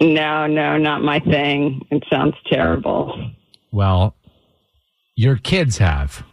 No, 0.00 0.46
no, 0.46 0.76
not 0.78 1.02
my 1.02 1.20
thing. 1.20 1.86
It 1.90 2.04
sounds 2.10 2.34
terrible. 2.46 3.30
Well, 3.70 4.14
your 5.16 5.36
kids 5.36 5.78
have. 5.78 6.24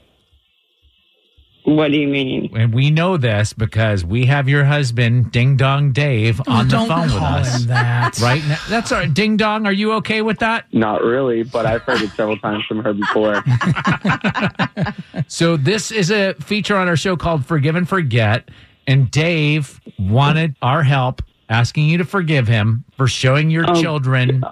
What 1.65 1.91
do 1.91 1.97
you 1.97 2.07
mean? 2.07 2.55
And 2.57 2.73
we 2.73 2.89
know 2.89 3.17
this 3.17 3.53
because 3.53 4.03
we 4.03 4.25
have 4.25 4.49
your 4.49 4.63
husband, 4.65 5.31
Ding 5.31 5.55
Dong 5.55 5.91
Dave, 5.91 6.41
oh, 6.47 6.51
on 6.51 6.67
the 6.67 6.71
don't 6.71 6.87
phone 6.87 7.03
with 7.03 7.11
call 7.13 7.33
us. 7.35 7.61
him 7.61 7.67
that. 7.67 8.19
Right 8.19 8.43
now. 8.47 8.57
That's 8.69 8.91
all 8.91 8.99
right. 8.99 9.13
Ding 9.13 9.37
Dong, 9.37 9.67
are 9.67 9.71
you 9.71 9.91
okay 9.93 10.21
with 10.23 10.39
that? 10.39 10.65
Not 10.73 11.03
really, 11.03 11.43
but 11.43 11.65
I've 11.67 11.83
heard 11.83 12.01
it 12.01 12.09
several 12.11 12.37
times 12.39 12.63
from 12.67 12.83
her 12.83 12.93
before. 12.93 13.43
So 15.27 15.57
this 15.57 15.91
is 15.91 16.09
a 16.09 16.33
feature 16.35 16.75
on 16.75 16.87
our 16.87 16.97
show 16.97 17.15
called 17.15 17.45
Forgive 17.45 17.75
and 17.75 17.87
Forget. 17.87 18.49
And 18.87 19.11
Dave 19.11 19.79
wanted 19.99 20.55
our 20.63 20.81
help 20.81 21.21
asking 21.49 21.85
you 21.85 21.97
to 21.97 22.05
forgive 22.05 22.47
him 22.47 22.85
for 22.95 23.07
showing 23.07 23.49
your 23.49 23.65
Oh, 23.69 23.81
children 23.81 24.43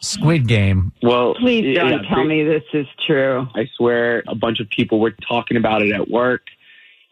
Squid 0.00 0.46
Game. 0.48 0.92
Well, 1.02 1.34
Please 1.34 1.74
don't 1.76 1.90
yeah, 1.90 2.08
tell 2.08 2.24
me 2.24 2.42
this 2.44 2.64
is 2.74 2.86
true. 3.06 3.46
I 3.54 3.68
swear, 3.76 4.22
a 4.28 4.34
bunch 4.34 4.60
of 4.60 4.68
people 4.68 5.00
were 5.00 5.12
talking 5.12 5.56
about 5.56 5.82
it 5.82 5.92
at 5.92 6.08
work. 6.10 6.42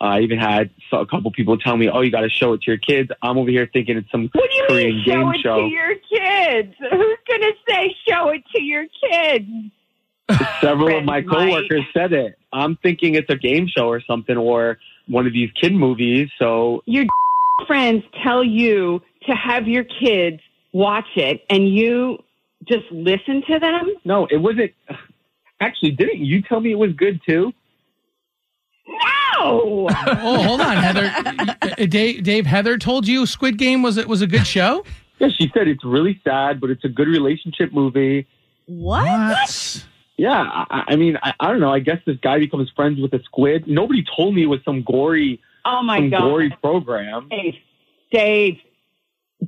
I 0.02 0.20
even 0.20 0.38
had 0.38 0.70
a 0.92 1.04
couple 1.04 1.30
people 1.30 1.58
tell 1.58 1.76
me, 1.76 1.88
"Oh, 1.90 2.00
you 2.00 2.10
got 2.10 2.22
to 2.22 2.30
show 2.30 2.54
it 2.54 2.62
to 2.62 2.70
your 2.70 2.78
kids." 2.78 3.10
I'm 3.22 3.36
over 3.36 3.50
here 3.50 3.68
thinking 3.70 3.98
it's 3.98 4.10
some 4.10 4.30
What 4.32 4.50
do 4.50 4.56
you 4.56 4.64
Korean 4.66 4.96
mean 4.96 5.04
game 5.04 5.20
show 5.20 5.30
it 5.30 5.40
show. 5.42 5.56
to 5.60 5.66
your 5.66 5.94
kids? 5.94 6.74
Who's 6.90 7.18
going 7.28 7.40
to 7.42 7.52
say 7.68 7.94
show 8.08 8.28
it 8.30 8.42
to 8.54 8.62
your 8.62 8.86
kids? 9.10 9.46
Several 10.60 10.96
of 10.98 11.04
my 11.04 11.22
Friends 11.22 11.26
might. 11.28 11.50
coworkers 11.50 11.84
said 11.92 12.12
it. 12.12 12.38
I'm 12.52 12.76
thinking 12.76 13.14
it's 13.14 13.28
a 13.30 13.36
game 13.36 13.66
show 13.68 13.88
or 13.88 14.00
something, 14.00 14.36
or 14.36 14.78
one 15.06 15.26
of 15.26 15.32
these 15.32 15.50
kid 15.60 15.74
movies. 15.74 16.30
So 16.38 16.82
Your 16.86 17.04
friends 17.66 18.02
tell 18.24 18.42
you 18.42 19.02
to 19.30 19.36
have 19.36 19.66
your 19.68 19.84
kids 19.84 20.40
watch 20.72 21.08
it 21.16 21.44
and 21.50 21.68
you 21.68 22.22
just 22.68 22.84
listen 22.90 23.42
to 23.48 23.58
them? 23.58 23.94
no, 24.04 24.26
it 24.30 24.36
wasn't. 24.36 24.72
Actually, 25.60 25.90
didn't 25.92 26.24
you 26.24 26.42
tell 26.42 26.60
me 26.60 26.72
it 26.72 26.78
was 26.78 26.92
good 26.92 27.20
too? 27.26 27.52
No. 28.86 29.88
Oh, 30.22 30.42
hold 30.42 30.60
on, 30.60 30.76
Heather. 30.76 31.10
Uh, 31.62 31.86
Dave, 31.86 32.22
Dave, 32.24 32.44
Heather 32.44 32.76
told 32.76 33.08
you 33.08 33.24
Squid 33.26 33.56
Game 33.56 33.80
was 33.82 33.96
it 33.96 34.06
was 34.06 34.20
a 34.20 34.26
good 34.26 34.46
show. 34.46 34.84
Yeah, 35.18 35.28
she 35.28 35.50
said 35.54 35.66
it's 35.66 35.82
really 35.84 36.20
sad, 36.24 36.60
but 36.60 36.68
it's 36.68 36.84
a 36.84 36.88
good 36.90 37.08
relationship 37.08 37.72
movie. 37.72 38.26
What? 38.66 39.84
Yeah, 40.18 40.42
I, 40.42 40.84
I 40.88 40.96
mean, 40.96 41.16
I, 41.22 41.32
I 41.40 41.48
don't 41.48 41.60
know. 41.60 41.72
I 41.72 41.78
guess 41.78 41.98
this 42.04 42.18
guy 42.22 42.38
becomes 42.38 42.70
friends 42.76 43.00
with 43.00 43.14
a 43.14 43.22
squid. 43.24 43.66
Nobody 43.66 44.04
told 44.14 44.34
me 44.34 44.42
it 44.42 44.46
was 44.46 44.60
some 44.64 44.82
gory, 44.82 45.40
Oh 45.64 45.82
my 45.82 45.98
some 45.98 46.10
God. 46.10 46.20
gory 46.20 46.56
program. 46.62 47.28
Dave, 47.30 47.54
Dave, 48.12 48.58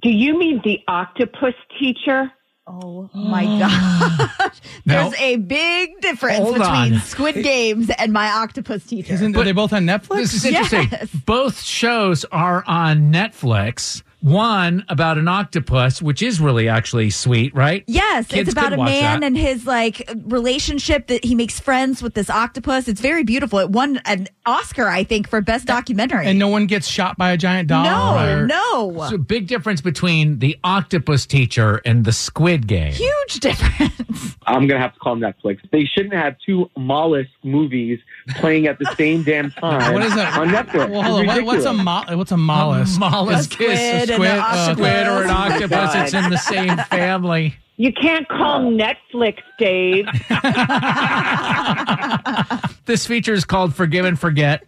do 0.01 0.09
you 0.11 0.39
mean 0.39 0.61
the 0.65 0.81
octopus 0.89 1.55
teacher? 1.79 2.31
Oh 2.67 3.11
my 3.13 3.45
gosh. 4.39 4.61
Now- 4.87 5.09
There's 5.11 5.21
a 5.21 5.37
big 5.37 6.01
difference 6.01 6.39
Hold 6.39 6.55
between 6.59 6.95
on. 6.95 7.01
Squid 7.01 7.43
Games 7.43 7.91
and 7.99 8.13
my 8.13 8.29
octopus 8.31 8.87
teacher. 8.87 9.13
Isn't 9.15 9.37
are 9.37 9.43
they 9.45 9.53
both 9.53 9.73
on 9.73 9.85
Netflix? 9.85 10.17
This 10.17 10.35
is 10.35 10.45
interesting. 10.45 10.89
Yes. 10.93 11.09
Both 11.27 11.61
shows 11.63 12.25
are 12.27 12.63
on 12.67 13.13
Netflix. 13.13 14.03
One 14.23 14.85
about 14.89 15.19
an 15.19 15.27
octopus, 15.27 16.01
which 16.01 16.23
is 16.23 16.41
really 16.41 16.69
actually 16.69 17.11
sweet, 17.11 17.53
right? 17.57 17.83
Yes, 17.89 18.29
Kids 18.29 18.49
it's 18.49 18.53
about 18.53 18.73
a 18.73 18.77
man 18.77 19.21
that. 19.21 19.27
and 19.27 19.37
his 19.37 19.67
like 19.67 20.09
relationship 20.25 21.09
that 21.09 21.25
he 21.25 21.35
makes 21.35 21.59
friends 21.59 22.03
with 22.03 22.15
this 22.15 22.31
octopus. 22.31 22.87
It's 22.87 23.01
very 23.01 23.25
beautiful. 23.25 23.59
It 23.59 23.71
won 23.71 24.01
an 24.05 24.29
Oscar, 24.47 24.87
I 24.89 25.03
think, 25.03 25.29
for 25.29 25.41
best 25.41 25.67
documentary. 25.67 26.27
and 26.27 26.39
no 26.39 26.47
one 26.49 26.67
gets 26.67 26.87
shot 26.87 27.19
by 27.19 27.33
a 27.33 27.37
giant 27.37 27.69
dog. 27.69 27.85
no, 27.85 28.43
or- 28.43 28.47
no, 28.47 29.07
So 29.11 29.19
big 29.19 29.49
difference 29.49 29.81
between 29.81 30.39
the 30.39 30.57
octopus 30.63 31.27
teacher 31.27 31.81
and 31.85 32.05
the 32.05 32.13
squid 32.13 32.69
game. 32.69 32.93
huge 32.93 33.41
difference. 33.41 34.37
I'm 34.47 34.67
gonna 34.69 34.81
have 34.81 34.95
to 34.95 35.01
call 35.01 35.17
Netflix. 35.17 35.59
They 35.73 35.85
shouldn't 35.85 36.15
have 36.15 36.37
two 36.47 36.71
mollusk 36.77 37.31
movies 37.43 37.99
playing 38.37 38.67
at 38.69 38.79
the 38.79 38.87
same 38.97 39.25
damn 39.25 39.51
time. 39.51 39.93
What 39.93 40.03
is 40.05 40.15
that? 40.15 40.39
on 40.39 40.49
Netflix? 40.49 40.91
Well, 40.91 41.03
hold 41.03 41.21
on. 41.21 41.27
What, 41.27 41.45
what's 41.45 41.65
a 41.65 41.71
ridiculous. 41.73 41.85
mo- 42.09 42.17
what's 42.17 42.33
a 42.33 42.37
mollusk? 42.37 42.97
A 42.97 43.01
mollusk 43.01 43.61
A 43.61 43.65
is 44.03 44.11
squid 44.15 44.31
and 44.31 44.39
an 44.39 44.41
octopus. 44.41 44.73
squid 44.77 45.07
or 45.09 45.23
an 45.25 45.31
octopus. 45.31 45.71
God. 45.71 46.05
It's 46.05 46.15
in 46.15 46.31
the 46.31 46.37
same 46.37 46.77
family. 46.91 47.57
You 47.77 47.93
can't 47.93 48.29
call 48.29 48.61
Netflix, 48.63 49.39
Dave. 49.59 50.07
This 52.85 53.07
feature 53.07 53.33
is 53.33 53.45
called 53.45 53.75
Forgive 53.75 54.05
and 54.05 54.19
Forget. 54.19 54.65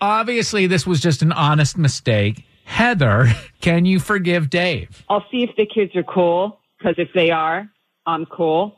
Obviously, 0.00 0.66
this 0.66 0.86
was 0.86 1.00
just 1.00 1.22
an 1.22 1.32
honest 1.32 1.78
mistake. 1.78 2.44
Heather, 2.64 3.28
can 3.60 3.84
you 3.86 4.00
forgive 4.00 4.50
Dave? 4.50 5.02
I'll 5.08 5.24
see 5.30 5.42
if 5.44 5.50
the 5.56 5.66
kids 5.66 5.94
are 5.96 6.02
cool, 6.02 6.58
because 6.78 6.94
if 6.98 7.08
they 7.14 7.30
are, 7.30 7.68
I'm 8.06 8.26
cool. 8.26 8.76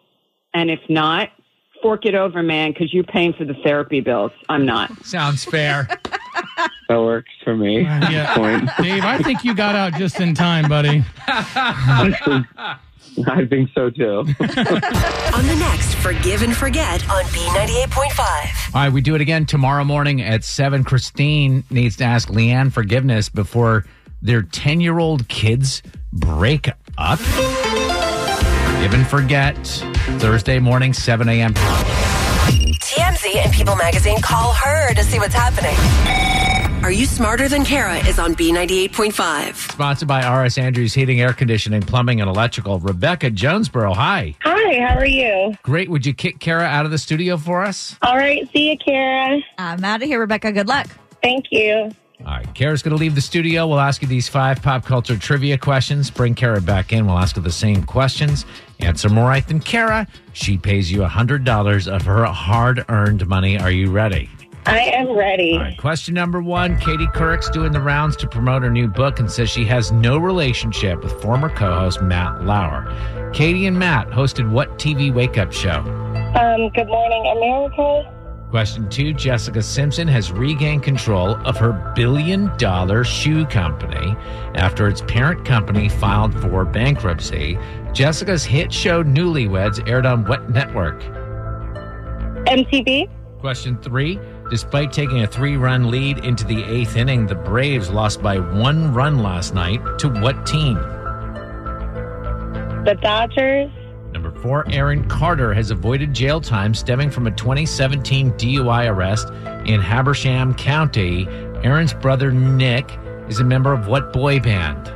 And 0.55 0.71
if 0.71 0.81
not, 0.89 1.31
fork 1.83 2.07
it 2.07 2.15
over, 2.15 2.43
man, 2.43 2.73
because 2.73 2.93
you're 2.95 3.05
paying 3.05 3.33
for 3.33 3.45
the 3.45 3.55
therapy 3.65 4.01
bills. 4.01 4.33
I'm 4.49 4.65
not. 4.65 5.05
Sounds 5.05 5.45
fair. 5.45 5.89
That 6.89 7.01
works 7.01 7.31
for 7.43 7.57
me. 7.57 7.85
at 7.85 8.11
Yeah. 8.13 8.27
this 8.27 8.37
point. 8.37 8.71
Dave, 8.83 9.05
I 9.05 9.19
think 9.19 9.45
you 9.45 9.55
got 9.55 9.75
out 9.75 9.95
just 9.95 10.21
in 10.21 10.35
time, 10.35 10.69
buddy. 10.69 11.03
I 13.27 13.47
think 13.49 13.71
so 13.75 13.89
too. 13.91 14.19
On 14.39 15.47
the 15.47 15.57
next 15.59 15.95
Forgive 15.97 16.43
and 16.43 16.55
Forget 16.55 17.03
on 17.09 17.25
B98.5. 17.25 18.75
All 18.75 18.83
right, 18.83 18.93
we 18.93 19.01
do 19.01 19.15
it 19.15 19.21
again 19.23 19.47
tomorrow 19.47 19.85
morning 19.85 20.21
at 20.21 20.45
7. 20.45 20.85
Christine 20.85 21.65
needs 21.71 21.97
to 21.97 22.05
ask 22.05 22.29
Leanne 22.29 22.71
forgiveness 22.73 23.29
before 23.31 23.85
their 24.21 24.43
10 24.43 24.81
year 24.83 24.99
old 24.99 25.29
kids 25.29 25.83
break 26.13 26.69
up. 26.99 27.19
Forgive 27.19 28.93
and 28.95 29.07
Forget, 29.07 29.57
Thursday 30.19 30.59
morning, 30.59 30.93
7 30.93 31.27
a.m. 31.29 31.55
TMZ 31.55 33.35
and 33.37 33.53
People 33.53 33.77
Magazine 33.77 34.21
call 34.21 34.53
her 34.53 34.93
to 34.95 35.03
see 35.03 35.19
what's 35.19 35.35
happening. 35.35 35.75
Are 36.87 36.93
You 36.93 37.05
Smarter 37.05 37.49
Than 37.49 37.65
Kara 37.65 37.97
is 38.07 38.21
on 38.21 38.37
B98.5. 38.37 39.73
Sponsored 39.73 40.07
by 40.07 40.45
RS 40.45 40.57
Andrews 40.57 40.95
Heating, 40.95 41.21
Air 41.21 41.33
Conditioning, 41.33 41.83
Plumbing, 41.83 42.21
and 42.21 42.31
Electrical. 42.31 42.79
Rebecca 42.79 43.29
Jonesboro, 43.29 43.93
hi. 43.93 44.37
Hi, 44.43 44.87
how 44.87 44.97
are 44.97 45.05
you? 45.05 45.57
Great. 45.65 45.89
Would 45.89 46.07
you 46.07 46.15
kick 46.15 46.39
Kara 46.39 46.63
out 46.63 46.85
of 46.85 46.93
the 46.93 46.99
studio 46.99 47.39
for 47.39 47.65
us? 47.65 47.97
All 48.03 48.17
right, 48.17 48.49
see 48.53 48.71
you, 48.71 48.79
Kara. 48.79 49.41
I'm 49.59 49.85
out 49.85 50.01
of 50.01 50.07
here, 50.07 50.21
Rebecca. 50.21 50.53
Good 50.53 50.69
luck. 50.69 50.87
Thank 51.25 51.47
you. 51.51 51.91
All 52.21 52.27
right, 52.37 52.55
Kara's 52.55 52.85
going 52.85 52.97
to 52.97 53.01
leave 53.01 53.17
the 53.17 53.21
studio. 53.21 53.67
We'll 53.67 53.81
ask 53.81 54.01
you 54.01 54.07
these 54.07 54.29
five 54.29 54.63
pop 54.63 54.85
culture 54.85 55.17
trivia 55.17 55.59
questions. 55.59 56.09
Bring 56.09 56.37
Kara 56.37 56.61
back 56.61 56.93
in. 56.93 57.05
We'll 57.07 57.19
ask 57.19 57.35
her 57.35 57.43
the 57.43 57.51
same 57.51 57.83
questions. 57.83 58.47
Answer 58.79 59.09
more 59.09 59.27
right 59.27 59.47
than 59.49 59.59
Kara. 59.59 60.07
She 60.35 60.57
pays 60.57 60.93
you 60.93 61.01
$100 61.01 61.93
of 61.93 62.03
her 62.03 62.25
hard 62.27 62.85
earned 62.89 63.27
money. 63.27 63.59
Are 63.59 63.73
you 63.73 63.91
ready? 63.91 64.31
I 64.67 64.81
am 64.81 65.17
ready. 65.17 65.57
Right, 65.57 65.79
question 65.79 66.15
number 66.15 66.43
one 66.43 66.77
Katie 66.79 67.07
Couric's 67.15 67.49
doing 67.51 67.71
the 67.71 67.81
rounds 67.81 68.17
to 68.17 68.27
promote 68.27 68.63
her 68.63 68.71
new 68.71 68.89
book 68.89 69.21
and 69.21 69.31
says 69.31 69.49
she 69.49 69.65
has 69.67 69.93
no 69.93 70.19
relationship 70.19 71.05
with 71.05 71.13
former 71.23 71.49
co 71.49 71.73
host 71.73 72.03
Matt 72.03 72.45
Lauer. 72.45 73.31
Katie 73.33 73.67
and 73.67 73.79
Matt 73.79 74.09
hosted 74.09 74.51
what 74.51 74.77
TV 74.79 75.15
wake 75.15 75.39
up 75.39 75.53
show? 75.53 75.79
Um, 76.35 76.69
good 76.71 76.89
morning, 76.89 77.27
America. 77.37 78.13
Question 78.51 78.89
two 78.89 79.13
Jessica 79.13 79.63
Simpson 79.63 80.09
has 80.09 80.33
regained 80.33 80.83
control 80.83 81.37
of 81.47 81.57
her 81.57 81.73
billion 81.95 82.51
dollar 82.57 83.05
shoe 83.05 83.47
company 83.47 84.17
after 84.57 84.89
its 84.89 85.03
parent 85.03 85.45
company 85.45 85.89
filed 85.89 86.35
for 86.41 86.65
bankruptcy. 86.65 87.57
Jessica's 87.93 88.45
hit 88.45 88.73
show 88.73 89.05
Newlyweds 89.05 89.89
aired 89.89 90.07
on 90.07 90.25
what 90.25 90.51
network? 90.51 91.01
MTV. 92.47 93.09
Question 93.41 93.77
three 93.83 94.19
Despite 94.49 94.93
taking 94.93 95.23
a 95.23 95.27
three 95.27 95.57
run 95.57 95.91
lead 95.91 96.25
into 96.25 96.45
the 96.45 96.63
eighth 96.63 96.97
inning, 96.97 97.27
the 97.27 97.35
Braves 97.35 97.91
lost 97.91 98.23
by 98.23 98.39
one 98.39 98.95
run 98.95 99.19
last 99.19 99.55
night 99.55 99.81
to 99.99 100.09
what 100.09 100.47
team? 100.47 100.75
The 102.85 102.97
Dodgers. 103.03 103.73
Number 104.13 104.31
four, 104.41 104.65
Aaron 104.71 105.09
Carter 105.09 105.53
has 105.53 105.73
avoided 105.73 106.15
jail 106.15 106.41
time 106.41 106.75
stemming 106.75 107.11
from 107.11 107.27
a 107.27 107.33
2017 107.33 108.33
DUI 108.35 108.89
arrest 108.89 109.31
in 109.69 109.81
Habersham 109.81 110.55
County. 110.55 111.27
Aaron's 111.65 111.93
brother 111.93 112.31
Nick 112.31 112.89
is 113.29 113.41
a 113.41 113.45
member 113.45 113.73
of 113.73 113.89
what 113.89 114.13
boy 114.13 114.39
band? 114.39 114.93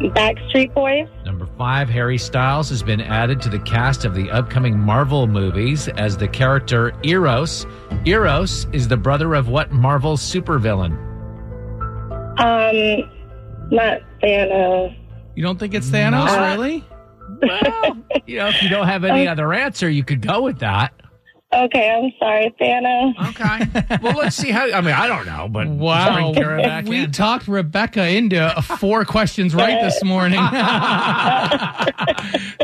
Backstreet 0.00 0.72
Boys. 0.74 1.08
Number 1.24 1.46
five, 1.58 1.88
Harry 1.90 2.16
Styles 2.18 2.68
has 2.70 2.82
been 2.82 3.00
added 3.00 3.40
to 3.42 3.48
the 3.48 3.58
cast 3.60 4.04
of 4.04 4.14
the 4.14 4.30
upcoming 4.30 4.78
Marvel 4.78 5.26
movies 5.26 5.88
as 5.88 6.16
the 6.16 6.26
character 6.28 6.92
Eros. 7.04 7.66
Eros 8.06 8.66
is 8.72 8.88
the 8.88 8.96
brother 8.96 9.34
of 9.34 9.48
what 9.48 9.70
Marvel 9.72 10.16
supervillain? 10.16 10.92
Um, 12.40 13.10
not 13.70 14.00
Thanos. 14.22 14.96
You 15.34 15.42
don't 15.42 15.58
think 15.58 15.74
it's 15.74 15.88
Thanos, 15.90 16.28
Uh, 16.28 16.56
really? 16.56 16.84
Well, 17.42 17.96
you 18.26 18.36
know, 18.38 18.48
if 18.48 18.62
you 18.62 18.68
don't 18.68 18.86
have 18.88 19.04
any 19.04 19.26
other 19.28 19.54
answer, 19.54 19.88
you 19.88 20.02
could 20.04 20.20
go 20.20 20.42
with 20.42 20.58
that. 20.58 20.92
Okay, 21.52 21.90
I'm 21.90 22.12
sorry, 22.20 22.54
Thanos. 22.60 23.28
Okay. 23.30 23.98
Well, 24.02 24.16
let's 24.16 24.36
see 24.36 24.52
how. 24.52 24.70
I 24.70 24.80
mean, 24.80 24.94
I 24.94 25.08
don't 25.08 25.26
know, 25.26 25.48
but 25.48 25.66
Wow. 25.66 26.14
bring 26.14 26.32
Kara 26.34 26.62
back 26.62 26.84
We 26.86 27.00
in. 27.04 27.10
talked 27.10 27.48
Rebecca 27.48 28.08
into 28.08 28.62
four 28.78 29.04
questions 29.04 29.52
right 29.52 29.80
this 29.82 30.04
morning. 30.04 30.38
you 30.38 30.46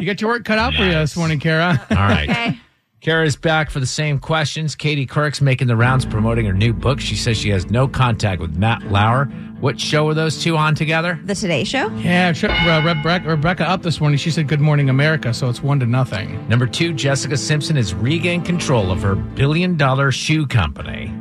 got 0.07 0.20
your 0.20 0.31
work 0.31 0.44
cut 0.44 0.59
out 0.59 0.75
for 0.75 0.85
you 0.85 0.92
this 0.92 1.16
morning, 1.16 1.40
Kara. 1.40 1.85
All 1.90 1.96
right. 1.96 2.57
Kara's 3.01 3.37
back 3.37 3.70
for 3.70 3.81
the 3.81 3.87
same 3.87 4.18
questions. 4.18 4.75
Katie 4.75 5.07
Couric's 5.07 5.40
making 5.40 5.68
the 5.68 5.77
rounds 5.77 6.05
promoting 6.05 6.46
her 6.46 6.53
new 6.53 6.72
book. 6.72 7.01
She 7.01 7.14
says 7.16 7.37
she 7.37 7.51
has 7.51 7.70
no 7.70 7.87
contact 7.88 8.40
with 8.40 8.57
Matt 8.57 8.83
Lauer. 8.90 9.29
What 9.61 9.81
show 9.81 10.07
are 10.09 10.14
those 10.14 10.42
two 10.42 10.57
on 10.57 10.75
together? 10.75 11.19
The 11.25 11.35
Today 11.35 11.64
Show. 11.64 11.88
Yeah, 11.97 12.33
tri- 12.33 12.51
uh, 12.69 12.83
Rebecca, 12.83 13.29
Rebecca 13.29 13.69
up 13.69 13.83
this 13.83 14.01
morning. 14.01 14.19
She 14.19 14.31
said, 14.31 14.49
Good 14.49 14.61
morning, 14.61 14.90
America. 14.90 15.33
So 15.33 15.49
it's 15.49 15.62
one 15.62 15.81
to 15.81 15.87
nothing. 15.87 16.47
Number 16.49 16.66
two, 16.66 16.92
Jessica 16.92 17.37
Simpson 17.38 17.77
has 17.77 17.95
regained 17.95 18.45
control 18.45 18.90
of 18.90 19.01
her 19.03 19.14
billion 19.14 19.77
dollar 19.77 20.12
shoe 20.12 20.47
company. 20.47 21.12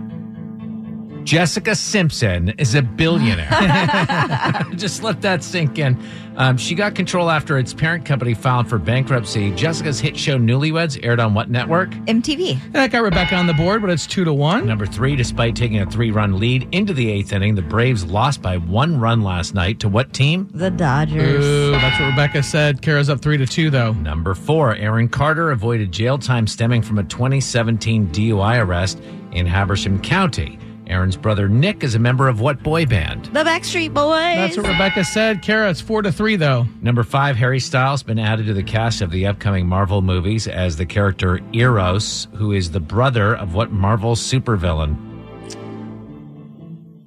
Jessica 1.25 1.73
Simpson 1.73 2.49
is 2.59 2.75
a 2.75 2.83
billionaire. 2.83 3.49
Just 4.75 5.01
let 5.01 5.23
that 5.23 5.43
sink 5.43 5.79
in. 5.79 5.97
Um, 6.37 6.55
she 6.55 6.75
got 6.75 6.93
control 6.93 7.31
after 7.31 7.57
its 7.57 7.73
parent 7.73 8.05
company 8.05 8.35
filed 8.35 8.69
for 8.69 8.77
bankruptcy. 8.77 9.49
Jessica's 9.55 9.99
hit 9.99 10.15
show 10.15 10.37
Newlyweds 10.37 11.03
aired 11.03 11.19
on 11.19 11.33
what 11.33 11.49
network? 11.49 11.89
MTV. 12.05 12.73
That 12.73 12.91
got 12.91 13.01
Rebecca 13.01 13.33
on 13.33 13.47
the 13.47 13.55
board, 13.55 13.81
but 13.81 13.89
it's 13.89 14.05
two 14.05 14.23
to 14.23 14.31
one. 14.33 14.67
Number 14.67 14.85
three, 14.85 15.15
despite 15.15 15.55
taking 15.55 15.79
a 15.79 15.89
three 15.89 16.11
run 16.11 16.37
lead 16.39 16.67
into 16.71 16.93
the 16.93 17.09
eighth 17.09 17.33
inning, 17.33 17.55
the 17.55 17.63
Braves 17.63 18.05
lost 18.05 18.43
by 18.43 18.57
one 18.57 18.99
run 18.99 19.23
last 19.23 19.55
night 19.55 19.79
to 19.79 19.89
what 19.89 20.13
team? 20.13 20.47
The 20.53 20.69
Dodgers. 20.69 21.43
Ooh, 21.43 21.71
that's 21.71 21.99
what 21.99 22.09
Rebecca 22.09 22.43
said. 22.43 22.83
Kara's 22.83 23.09
up 23.09 23.19
three 23.19 23.37
to 23.37 23.47
two, 23.47 23.71
though. 23.71 23.93
Number 23.93 24.35
four, 24.35 24.75
Aaron 24.75 25.09
Carter 25.09 25.49
avoided 25.49 25.91
jail 25.91 26.19
time 26.19 26.45
stemming 26.45 26.83
from 26.83 26.99
a 26.99 27.03
2017 27.03 28.09
DUI 28.09 28.63
arrest 28.63 29.01
in 29.31 29.47
Habersham 29.47 29.99
County. 30.03 30.59
Aaron's 30.87 31.17
brother 31.17 31.49
Nick 31.49 31.83
is 31.83 31.95
a 31.95 31.99
member 31.99 32.27
of 32.27 32.39
what 32.39 32.61
boy 32.61 32.85
band? 32.85 33.25
The 33.25 33.43
Backstreet 33.43 33.93
Boys. 33.93 34.35
That's 34.35 34.57
what 34.57 34.67
Rebecca 34.67 35.03
said. 35.03 35.41
Kara, 35.41 35.69
it's 35.69 35.81
four 35.81 36.01
to 36.01 36.11
three, 36.11 36.35
though. 36.35 36.67
Number 36.81 37.03
five, 37.03 37.35
Harry 37.35 37.59
Styles 37.59 38.03
been 38.03 38.19
added 38.19 38.45
to 38.47 38.53
the 38.53 38.63
cast 38.63 39.01
of 39.01 39.11
the 39.11 39.25
upcoming 39.25 39.67
Marvel 39.67 40.01
movies 40.01 40.47
as 40.47 40.77
the 40.77 40.85
character 40.85 41.39
Eros, 41.53 42.27
who 42.35 42.51
is 42.51 42.71
the 42.71 42.79
brother 42.79 43.35
of 43.35 43.55
what 43.55 43.71
Marvel 43.71 44.15
supervillain? 44.15 44.95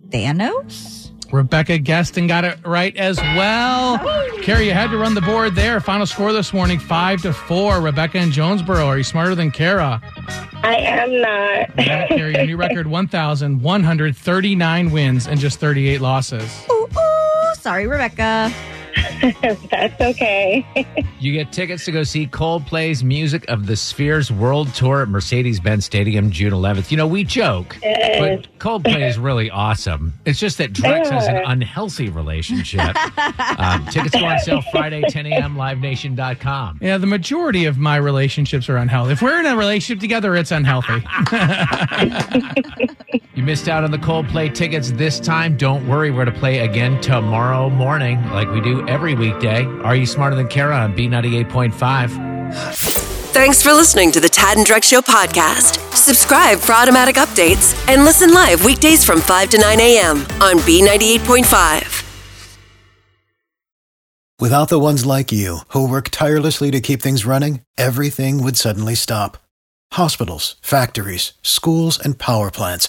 Thanos. 0.08 0.96
Rebecca 1.32 1.78
guessed 1.78 2.16
and 2.16 2.26
got 2.26 2.44
it 2.44 2.58
right 2.64 2.96
as 2.96 3.18
well. 3.18 3.98
Kara, 4.42 4.64
you 4.64 4.72
had 4.72 4.90
to 4.90 4.96
run 4.96 5.14
the 5.14 5.20
board 5.20 5.54
there. 5.54 5.78
Final 5.78 6.06
score 6.06 6.32
this 6.32 6.54
morning, 6.54 6.78
five 6.78 7.20
to 7.22 7.34
four. 7.34 7.80
Rebecca 7.80 8.18
and 8.18 8.32
Jonesboro. 8.32 8.86
Are 8.86 8.96
you 8.96 9.04
smarter 9.04 9.34
than 9.34 9.50
Kara? 9.50 10.00
I 10.68 10.76
am 10.76 11.20
not. 11.22 11.70
That, 11.88 12.08
Kara, 12.08 12.30
your 12.30 12.44
new 12.44 12.58
record, 12.58 12.86
1,139 12.86 14.90
wins 14.90 15.26
and 15.26 15.40
just 15.40 15.58
38 15.58 16.02
losses. 16.02 16.66
Ooh, 16.70 16.86
ooh, 16.94 17.54
sorry, 17.54 17.86
Rebecca. 17.86 18.52
That's 19.70 20.00
okay. 20.00 20.66
You 21.20 21.32
get 21.32 21.52
tickets 21.52 21.84
to 21.86 21.90
go 21.92 22.04
see 22.04 22.28
Coldplay's 22.28 23.02
Music 23.02 23.44
of 23.48 23.66
the 23.66 23.74
Spheres 23.74 24.30
World 24.30 24.72
Tour 24.72 25.02
at 25.02 25.08
Mercedes 25.08 25.58
Benz 25.58 25.84
Stadium 25.84 26.30
June 26.30 26.52
11th. 26.52 26.92
You 26.92 26.96
know, 26.96 27.08
we 27.08 27.24
joke, 27.24 27.76
Yes. 27.82 28.20
but 28.44 28.58
Coldplay 28.60 29.00
is 29.08 29.18
really 29.18 29.50
awesome. 29.50 30.14
It's 30.26 30.38
just 30.38 30.58
that 30.58 30.72
Drex 30.72 31.10
has 31.10 31.26
an 31.26 31.38
unhealthy 31.44 32.08
relationship. 32.08 32.96
um, 33.58 33.84
tickets 33.86 34.14
go 34.14 34.24
on 34.26 34.38
sale 34.38 34.62
Friday, 34.70 35.02
10 35.08 35.26
a.m., 35.26 35.56
livenation.com. 35.56 36.78
Yeah, 36.80 36.98
the 36.98 37.06
majority 37.08 37.64
of 37.64 37.78
my 37.78 37.96
relationships 37.96 38.68
are 38.68 38.76
unhealthy. 38.76 39.12
If 39.14 39.20
we're 39.20 39.40
in 39.40 39.46
a 39.46 39.56
relationship 39.56 40.00
together, 40.00 40.36
it's 40.36 40.52
unhealthy. 40.52 41.02
You 43.34 43.42
missed 43.42 43.68
out 43.68 43.84
on 43.84 43.90
the 43.90 43.98
Coldplay 43.98 44.54
tickets 44.54 44.90
this 44.92 45.18
time. 45.18 45.56
Don't 45.56 45.86
worry, 45.88 46.10
we're 46.10 46.24
to 46.24 46.32
play 46.32 46.58
again 46.58 47.00
tomorrow 47.00 47.70
morning, 47.70 48.22
like 48.30 48.50
we 48.50 48.60
do 48.60 48.86
every 48.88 49.14
weekday. 49.14 49.64
Are 49.82 49.96
you 49.96 50.06
smarter 50.06 50.36
than 50.36 50.48
Kara 50.48 50.76
on 50.76 50.94
B98.5? 50.94 52.28
Thanks 53.32 53.62
for 53.62 53.72
listening 53.72 54.10
to 54.12 54.20
the 54.20 54.28
Tad 54.28 54.58
and 54.58 54.66
Drex 54.66 54.84
Show 54.84 55.00
podcast. 55.00 55.78
Subscribe 55.94 56.58
for 56.58 56.72
automatic 56.72 57.16
updates 57.16 57.74
and 57.88 58.04
listen 58.04 58.32
live 58.32 58.64
weekdays 58.64 59.04
from 59.04 59.20
5 59.20 59.50
to 59.50 59.58
9 59.58 59.80
a.m. 59.80 60.18
on 60.40 60.58
B98.5. 60.58 62.04
Without 64.40 64.68
the 64.68 64.78
ones 64.78 65.04
like 65.04 65.32
you, 65.32 65.60
who 65.68 65.88
work 65.88 66.10
tirelessly 66.10 66.70
to 66.70 66.80
keep 66.80 67.02
things 67.02 67.26
running, 67.26 67.62
everything 67.76 68.42
would 68.42 68.56
suddenly 68.56 68.94
stop. 68.94 69.36
Hospitals, 69.92 70.56
factories, 70.62 71.32
schools, 71.42 71.98
and 71.98 72.18
power 72.18 72.50
plants, 72.50 72.88